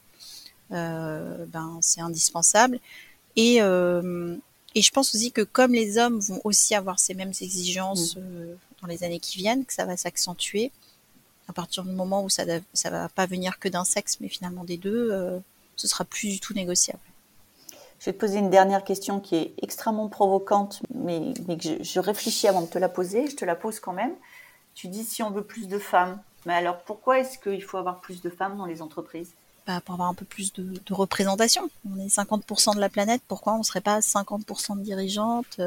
euh, 0.71 1.45
ben 1.47 1.77
c'est 1.81 2.01
indispensable. 2.01 2.79
Et 3.35 3.61
euh, 3.61 4.35
et 4.75 4.81
je 4.81 4.91
pense 4.91 5.13
aussi 5.15 5.31
que 5.31 5.41
comme 5.41 5.73
les 5.73 5.97
hommes 5.97 6.19
vont 6.19 6.41
aussi 6.43 6.75
avoir 6.75 6.99
ces 6.99 7.13
mêmes 7.13 7.33
exigences 7.41 8.15
hmm. 8.15 8.19
euh, 8.21 8.55
dans 8.81 8.87
les 8.87 9.03
années 9.03 9.19
qui 9.19 9.37
viennent, 9.37 9.65
que 9.65 9.73
ça 9.73 9.85
va 9.85 9.97
s'accentuer 9.97 10.71
à 11.47 11.53
partir 11.53 11.83
du 11.83 11.91
moment 11.91 12.23
où 12.23 12.29
ça 12.29 12.43
ça 12.73 12.89
va 12.89 13.09
pas 13.09 13.25
venir 13.25 13.59
que 13.59 13.67
d'un 13.67 13.83
sexe, 13.83 14.19
mais 14.21 14.29
finalement 14.29 14.63
des 14.63 14.77
deux, 14.77 15.41
ce 15.75 15.87
sera 15.87 16.05
plus 16.05 16.29
du 16.29 16.39
tout 16.39 16.53
négociable. 16.53 17.01
Je 18.01 18.05
vais 18.07 18.13
te 18.13 18.19
poser 18.19 18.39
une 18.39 18.49
dernière 18.49 18.83
question 18.83 19.19
qui 19.19 19.35
est 19.35 19.53
extrêmement 19.61 20.09
provocante, 20.09 20.81
mais, 20.95 21.33
que 21.55 21.83
je, 21.83 21.99
réfléchis 21.99 22.47
avant 22.47 22.61
de 22.61 22.67
te 22.67 22.79
la 22.79 22.89
poser. 22.89 23.27
Je 23.27 23.35
te 23.35 23.45
la 23.45 23.55
pose 23.55 23.79
quand 23.79 23.93
même. 23.93 24.15
Tu 24.73 24.87
dis 24.87 25.03
si 25.03 25.21
on 25.21 25.29
veut 25.29 25.43
plus 25.43 25.67
de 25.67 25.77
femmes. 25.77 26.19
Mais 26.47 26.55
alors 26.55 26.79
pourquoi 26.79 27.19
est-ce 27.19 27.37
qu'il 27.37 27.61
faut 27.61 27.77
avoir 27.77 28.01
plus 28.01 28.21
de 28.21 28.31
femmes 28.31 28.57
dans 28.57 28.65
les 28.65 28.81
entreprises? 28.81 29.35
Bah, 29.67 29.81
pour 29.81 29.95
avoir 29.95 30.09
un 30.09 30.13
peu 30.13 30.25
plus 30.25 30.53
de, 30.53 30.79
représentation. 30.91 31.69
On 31.89 31.99
est 31.99 32.07
50% 32.07 32.75
de 32.75 32.79
la 32.79 32.89
planète, 32.89 33.21
pourquoi 33.27 33.53
on 33.53 33.59
ne 33.59 33.63
serait 33.63 33.81
pas 33.81 33.99
50% 33.99 34.77
de 34.77 34.83
dirigeantes, 34.83 35.59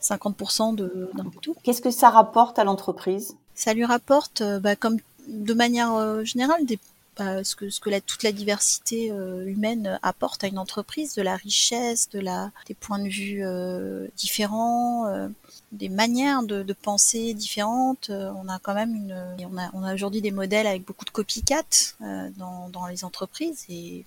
50% 0.00 0.74
de, 0.74 1.10
d'un 1.14 1.24
tout? 1.40 1.54
Qu'est-ce 1.62 1.82
que 1.82 1.90
ça 1.90 2.10
rapporte 2.10 2.58
à 2.58 2.64
l'entreprise? 2.64 3.36
Ça 3.54 3.74
lui 3.74 3.84
rapporte, 3.84 4.42
bah, 4.60 4.76
comme 4.76 4.98
de 5.28 5.54
manière 5.54 6.24
générale, 6.24 6.64
des 6.66 6.78
ce 7.18 7.54
que, 7.54 7.70
ce 7.70 7.80
que 7.80 7.90
la, 7.90 8.00
toute 8.00 8.22
la 8.22 8.32
diversité 8.32 9.10
euh, 9.10 9.44
humaine 9.46 9.98
apporte 10.02 10.44
à 10.44 10.46
une 10.46 10.58
entreprise, 10.58 11.14
de 11.14 11.22
la 11.22 11.36
richesse, 11.36 12.08
de 12.08 12.20
la, 12.20 12.50
des 12.66 12.74
points 12.74 12.98
de 12.98 13.08
vue 13.08 13.44
euh, 13.44 14.08
différents, 14.16 15.06
euh, 15.06 15.28
des 15.72 15.88
manières 15.88 16.42
de, 16.42 16.62
de 16.62 16.72
penser 16.72 17.34
différentes. 17.34 18.10
on 18.10 18.48
a 18.48 18.58
quand 18.58 18.74
même 18.74 18.94
une, 18.94 19.46
on 19.50 19.58
a, 19.58 19.70
on 19.74 19.82
a 19.82 19.94
aujourd'hui 19.94 20.20
des 20.20 20.30
modèles 20.30 20.66
avec 20.66 20.84
beaucoup 20.84 21.04
de 21.04 21.10
copycat 21.10 21.62
dans, 22.00 22.68
dans 22.70 22.86
les 22.86 23.04
entreprises 23.04 23.64
et, 23.68 24.04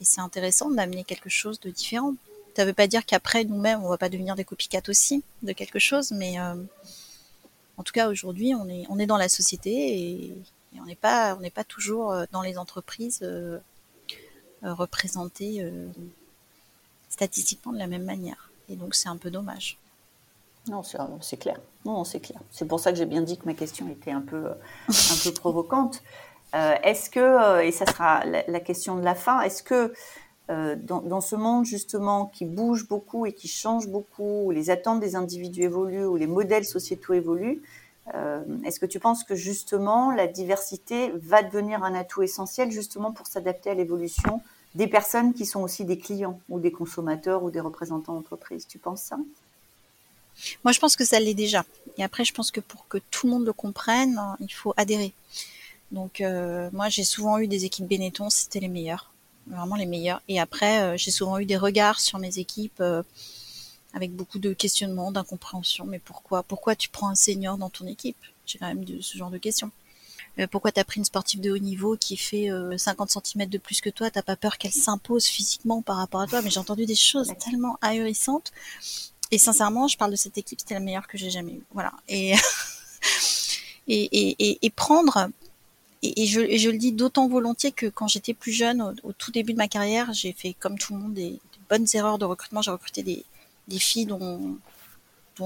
et 0.00 0.04
c'est 0.04 0.20
intéressant 0.20 0.70
d'amener 0.70 1.04
quelque 1.04 1.28
chose 1.28 1.60
de 1.60 1.70
différent. 1.70 2.14
Ça 2.56 2.64
ne 2.64 2.68
veut 2.68 2.74
pas 2.74 2.86
dire 2.86 3.06
qu'après 3.06 3.44
nous-mêmes 3.44 3.84
on 3.84 3.88
va 3.88 3.98
pas 3.98 4.08
devenir 4.08 4.34
des 4.34 4.44
copycats 4.44 4.82
aussi 4.88 5.22
de 5.42 5.52
quelque 5.52 5.78
chose, 5.78 6.10
mais 6.10 6.40
en 6.40 7.82
tout 7.84 7.92
cas 7.92 8.08
aujourd'hui 8.08 8.54
on 8.54 8.68
est, 8.68 8.84
on 8.88 8.98
est 8.98 9.06
dans 9.06 9.18
la 9.18 9.28
société 9.28 9.70
et 9.70 10.34
et 10.74 10.80
on 10.80 10.84
n'est 10.84 10.96
pas, 10.96 11.34
on 11.36 11.40
n'est 11.40 11.50
pas 11.50 11.64
toujours 11.64 12.12
euh, 12.12 12.24
dans 12.32 12.42
les 12.42 12.58
entreprises 12.58 13.20
euh, 13.22 13.58
euh, 14.64 14.74
représentées 14.74 15.64
statistiquement 17.08 17.72
de 17.72 17.78
la 17.78 17.86
même 17.86 18.04
manière. 18.04 18.50
Et 18.68 18.76
donc 18.76 18.94
c'est 18.94 19.08
un 19.08 19.16
peu 19.16 19.30
dommage. 19.30 19.78
Non, 20.68 20.82
c'est 20.82 21.38
clair. 21.38 21.58
Non, 21.86 22.04
c'est 22.04 22.20
clair. 22.20 22.40
C'est 22.50 22.66
pour 22.66 22.78
ça 22.80 22.92
que 22.92 22.98
j'ai 22.98 23.06
bien 23.06 23.22
dit 23.22 23.38
que 23.38 23.46
ma 23.46 23.54
question 23.54 23.88
était 23.88 24.10
un 24.10 24.20
peu, 24.20 24.48
un 24.48 25.16
peu 25.24 25.32
provocante. 25.34 26.02
est-ce 26.52 27.08
que, 27.08 27.62
et 27.62 27.72
ça 27.72 27.86
sera 27.86 28.24
la, 28.24 28.60
question 28.60 28.96
de 28.96 29.02
la 29.02 29.14
fin, 29.14 29.40
est-ce 29.40 29.62
que 29.62 29.94
dans, 30.48 31.00
dans, 31.00 31.22
ce 31.22 31.36
monde 31.36 31.64
justement 31.64 32.26
qui 32.26 32.44
bouge 32.44 32.86
beaucoup 32.86 33.24
et 33.24 33.32
qui 33.32 33.48
change 33.48 33.88
beaucoup, 33.88 34.42
où 34.44 34.50
les 34.50 34.68
attentes 34.68 35.00
des 35.00 35.16
individus 35.16 35.62
évoluent, 35.62 36.04
où 36.04 36.16
les 36.16 36.26
modèles 36.26 36.66
sociétaux 36.66 37.14
évoluent, 37.14 37.62
euh, 37.62 37.77
est-ce 38.64 38.80
que 38.80 38.86
tu 38.86 39.00
penses 39.00 39.24
que 39.24 39.34
justement 39.34 40.10
la 40.10 40.26
diversité 40.26 41.12
va 41.16 41.42
devenir 41.42 41.82
un 41.84 41.94
atout 41.94 42.22
essentiel 42.22 42.70
justement 42.70 43.12
pour 43.12 43.26
s'adapter 43.26 43.70
à 43.70 43.74
l'évolution 43.74 44.40
des 44.74 44.86
personnes 44.86 45.34
qui 45.34 45.46
sont 45.46 45.60
aussi 45.60 45.84
des 45.84 45.98
clients 45.98 46.40
ou 46.48 46.60
des 46.60 46.72
consommateurs 46.72 47.42
ou 47.42 47.50
des 47.50 47.60
représentants 47.60 48.14
d'entreprise? 48.14 48.66
Tu 48.66 48.78
penses 48.78 49.02
ça? 49.02 49.18
Moi, 50.64 50.72
je 50.72 50.78
pense 50.78 50.96
que 50.96 51.04
ça 51.04 51.18
l'est 51.18 51.34
déjà. 51.34 51.64
Et 51.96 52.04
après, 52.04 52.24
je 52.24 52.32
pense 52.32 52.50
que 52.50 52.60
pour 52.60 52.86
que 52.88 52.98
tout 53.10 53.26
le 53.26 53.32
monde 53.32 53.46
le 53.46 53.52
comprenne, 53.52 54.20
il 54.40 54.52
faut 54.52 54.72
adhérer. 54.76 55.12
Donc, 55.90 56.20
euh, 56.20 56.68
moi, 56.72 56.88
j'ai 56.88 57.04
souvent 57.04 57.38
eu 57.38 57.48
des 57.48 57.64
équipes 57.64 57.88
Benetton, 57.88 58.30
c'était 58.30 58.60
les 58.60 58.68
meilleurs, 58.68 59.10
vraiment 59.46 59.76
les 59.76 59.86
meilleurs. 59.86 60.22
Et 60.28 60.38
après, 60.38 60.82
euh, 60.82 60.96
j'ai 60.96 61.10
souvent 61.10 61.38
eu 61.38 61.46
des 61.46 61.56
regards 61.56 61.98
sur 61.98 62.18
mes 62.18 62.38
équipes 62.38 62.82
avec 63.98 64.14
beaucoup 64.14 64.38
de 64.38 64.52
questionnements, 64.52 65.12
d'incompréhension. 65.12 65.84
Mais 65.84 65.98
pourquoi 65.98 66.42
Pourquoi 66.42 66.76
tu 66.76 66.88
prends 66.88 67.08
un 67.08 67.14
senior 67.14 67.58
dans 67.58 67.68
ton 67.68 67.86
équipe? 67.86 68.16
J'ai 68.46 68.58
quand 68.58 68.68
même 68.68 68.84
de, 68.84 69.00
ce 69.00 69.18
genre 69.18 69.30
de 69.30 69.38
questions. 69.38 69.70
Euh, 70.38 70.46
pourquoi 70.46 70.70
tu 70.70 70.78
as 70.78 70.84
pris 70.84 70.98
une 70.98 71.04
sportive 71.04 71.40
de 71.40 71.50
haut 71.50 71.58
niveau 71.58 71.96
qui 71.96 72.16
fait 72.16 72.48
50 72.76 73.16
euh, 73.16 73.20
cm 73.24 73.48
de 73.48 73.58
plus 73.58 73.80
que 73.80 73.90
toi? 73.90 74.10
T'as 74.10 74.22
pas 74.22 74.36
peur 74.36 74.56
qu'elle 74.56 74.72
s'impose 74.72 75.26
physiquement 75.26 75.82
par 75.82 75.96
rapport 75.96 76.20
à 76.20 76.26
toi? 76.26 76.42
Mais 76.42 76.50
j'ai 76.50 76.60
entendu 76.60 76.86
des 76.86 76.94
choses 76.94 77.32
tellement 77.44 77.76
ahurissantes. 77.82 78.52
Et 79.30 79.38
sincèrement, 79.38 79.88
je 79.88 79.98
parle 79.98 80.12
de 80.12 80.16
cette 80.16 80.38
équipe, 80.38 80.60
c'était 80.60 80.74
la 80.74 80.80
meilleure 80.80 81.08
que 81.08 81.18
j'ai 81.18 81.30
jamais 81.30 81.52
eue. 81.52 81.64
Voilà. 81.74 81.92
Et 82.08 82.34
et, 83.88 84.08
et, 84.12 84.58
et, 84.64 84.70
prendre 84.70 85.28
et, 86.02 86.26
je, 86.26 86.56
je, 86.56 86.70
le 86.70 86.78
dis 86.78 86.92
d'autant 86.92 87.28
volontiers 87.28 87.72
que 87.72 87.86
quand 87.86 88.06
j'étais 88.06 88.34
plus 88.34 88.52
jeune, 88.52 88.94
au, 89.02 89.12
tout 89.12 89.32
début 89.32 89.52
de 89.52 89.58
ma 89.58 89.68
carrière, 89.68 90.12
j'ai 90.12 90.32
fait 90.32 90.54
comme 90.54 90.78
tout 90.78 90.94
le 90.94 91.00
monde 91.00 91.14
des 91.14 91.40
bonnes 91.68 91.86
erreurs 91.94 92.18
de 92.18 92.24
recrutement. 92.24 92.62
J'ai 92.62 92.70
recruté 92.70 93.02
des, 93.02 93.24
des 93.68 93.78
filles 93.78 94.06
dont, 94.06 94.58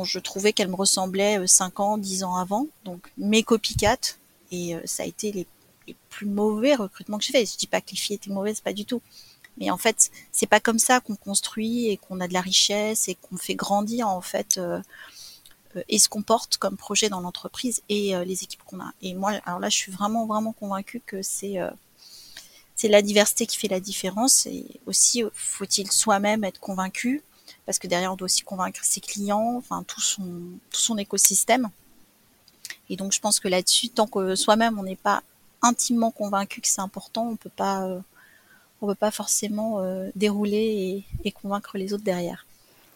je 0.05 0.19
trouvais 0.19 0.53
qu'elles 0.53 0.71
me 0.71 0.77
ressemblaient 0.77 1.47
5 1.47 1.79
euh, 1.79 1.83
ans, 1.83 1.99
10 1.99 2.25
ans 2.25 2.37
avant, 2.37 2.67
donc 2.85 3.13
mes 3.19 3.43
copycats, 3.43 4.17
et 4.51 4.75
euh, 4.75 4.81
ça 4.87 5.03
a 5.03 5.07
été 5.07 5.33
les, 5.33 5.47
les 5.87 5.97
plus 6.09 6.27
mauvais 6.27 6.75
recrutements 6.75 7.19
que 7.19 7.25
j'ai 7.25 7.33
fait. 7.33 7.45
Je 7.45 7.57
dis 7.59 7.67
pas 7.67 7.81
que 7.81 7.91
les 7.91 7.97
filles 7.97 8.17
étaient 8.17 8.31
mauvaises, 8.31 8.61
pas 8.61 8.73
du 8.73 8.87
tout. 8.87 9.03
Mais 9.59 9.71
en 9.71 9.77
fait, 9.77 10.11
c'est 10.31 10.47
pas 10.47 10.61
comme 10.61 10.79
ça 10.79 11.01
qu'on 11.01 11.17
construit 11.17 11.89
et 11.89 11.99
qu'on 11.99 12.21
a 12.21 12.29
de 12.29 12.33
la 12.33 12.41
richesse 12.41 13.09
et 13.09 13.17
qu'on 13.17 13.37
fait 13.37 13.55
grandir 13.55 14.09
en 14.09 14.23
fait 14.23 14.57
euh, 14.57 14.81
et 15.91 15.99
ce 15.99 16.09
qu'on 16.09 16.23
porte 16.23 16.57
comme 16.57 16.79
projet 16.79 17.11
dans 17.11 17.21
l'entreprise 17.21 17.83
et 17.91 18.15
les 18.27 18.45
équipes 18.45 18.63
qu'on 18.65 18.81
a. 18.81 18.93
Et 19.03 19.15
moi, 19.15 19.33
alors 19.45 19.59
là, 19.59 19.71
je 19.71 19.77
suis 19.77 19.93
vraiment 19.93 20.27
vraiment 20.27 20.53
convaincue 20.53 21.03
que 21.05 21.23
c'est 21.23 21.57
c'est 22.77 22.89
la 22.89 23.01
diversité 23.01 23.47
qui 23.47 23.57
fait 23.57 23.69
la 23.69 23.81
différence 23.81 24.47
et 24.47 24.67
aussi 24.87 25.23
faut-il 25.35 25.91
soi-même 25.91 26.45
être 26.45 26.61
convaincu 26.61 27.23
parce 27.67 27.79
que 27.79 27.87
derrière 27.87 28.13
on 28.13 28.17
doit 28.17 28.27
aussi 28.27 28.43
convaincre 28.43 28.81
ses 28.83 29.01
clients, 29.01 29.57
enfin 29.57 29.85
tout 29.87 30.01
son 30.01 30.23
tout 30.71 30.81
son 30.81 30.99
écosystème. 30.99 31.69
Et 32.91 32.97
donc 32.97 33.13
je 33.13 33.21
pense 33.21 33.41
que 33.41 33.49
là-dessus, 33.49 33.89
tant 33.89 34.07
que 34.07 34.35
soi-même 34.35 34.79
on 34.79 34.83
n'est 34.83 34.97
pas 34.97 35.23
intimement 35.63 36.11
convaincu 36.11 36.61
que 36.61 36.69
c'est 36.69 36.81
important, 36.81 37.29
on 37.29 37.37
peut 37.37 37.51
pas 37.55 37.85
euh, 37.87 38.01
on 38.81 38.87
peut 38.87 38.95
pas 38.95 39.13
forcément 39.13 39.81
euh, 39.81 40.11
dérouler 40.17 41.05
et, 41.25 41.29
et, 41.29 41.31
convaincre 41.31 41.79
les 41.79 41.93
autres 41.93 42.03
derrière. 42.03 42.47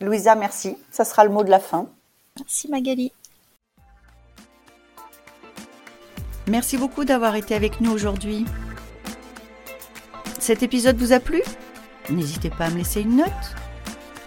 Louisa, 0.00 0.35
merci. 0.35 0.76
Ça 0.90 1.05
sera 1.05 1.24
le 1.24 1.31
mot 1.31 1.44
de 1.44 1.50
la 1.50 1.61
fin. 1.61 1.88
Merci 2.37 2.68
Magali. 2.68 3.12
Merci 6.48 6.76
beaucoup 6.76 7.05
d'avoir 7.05 7.35
été 7.37 7.55
avec 7.55 7.81
nous 7.81 7.90
aujourd'hui. 7.90 8.44
Cet 10.38 10.62
épisode 10.62 10.96
vous 10.96 11.12
a 11.12 11.18
plu? 11.18 11.42
N'hésitez 12.09 12.50
pas 12.50 12.66
à 12.66 12.70
me 12.70 12.79
laisser 12.79 13.00
une 13.00 13.16
note 13.16 13.57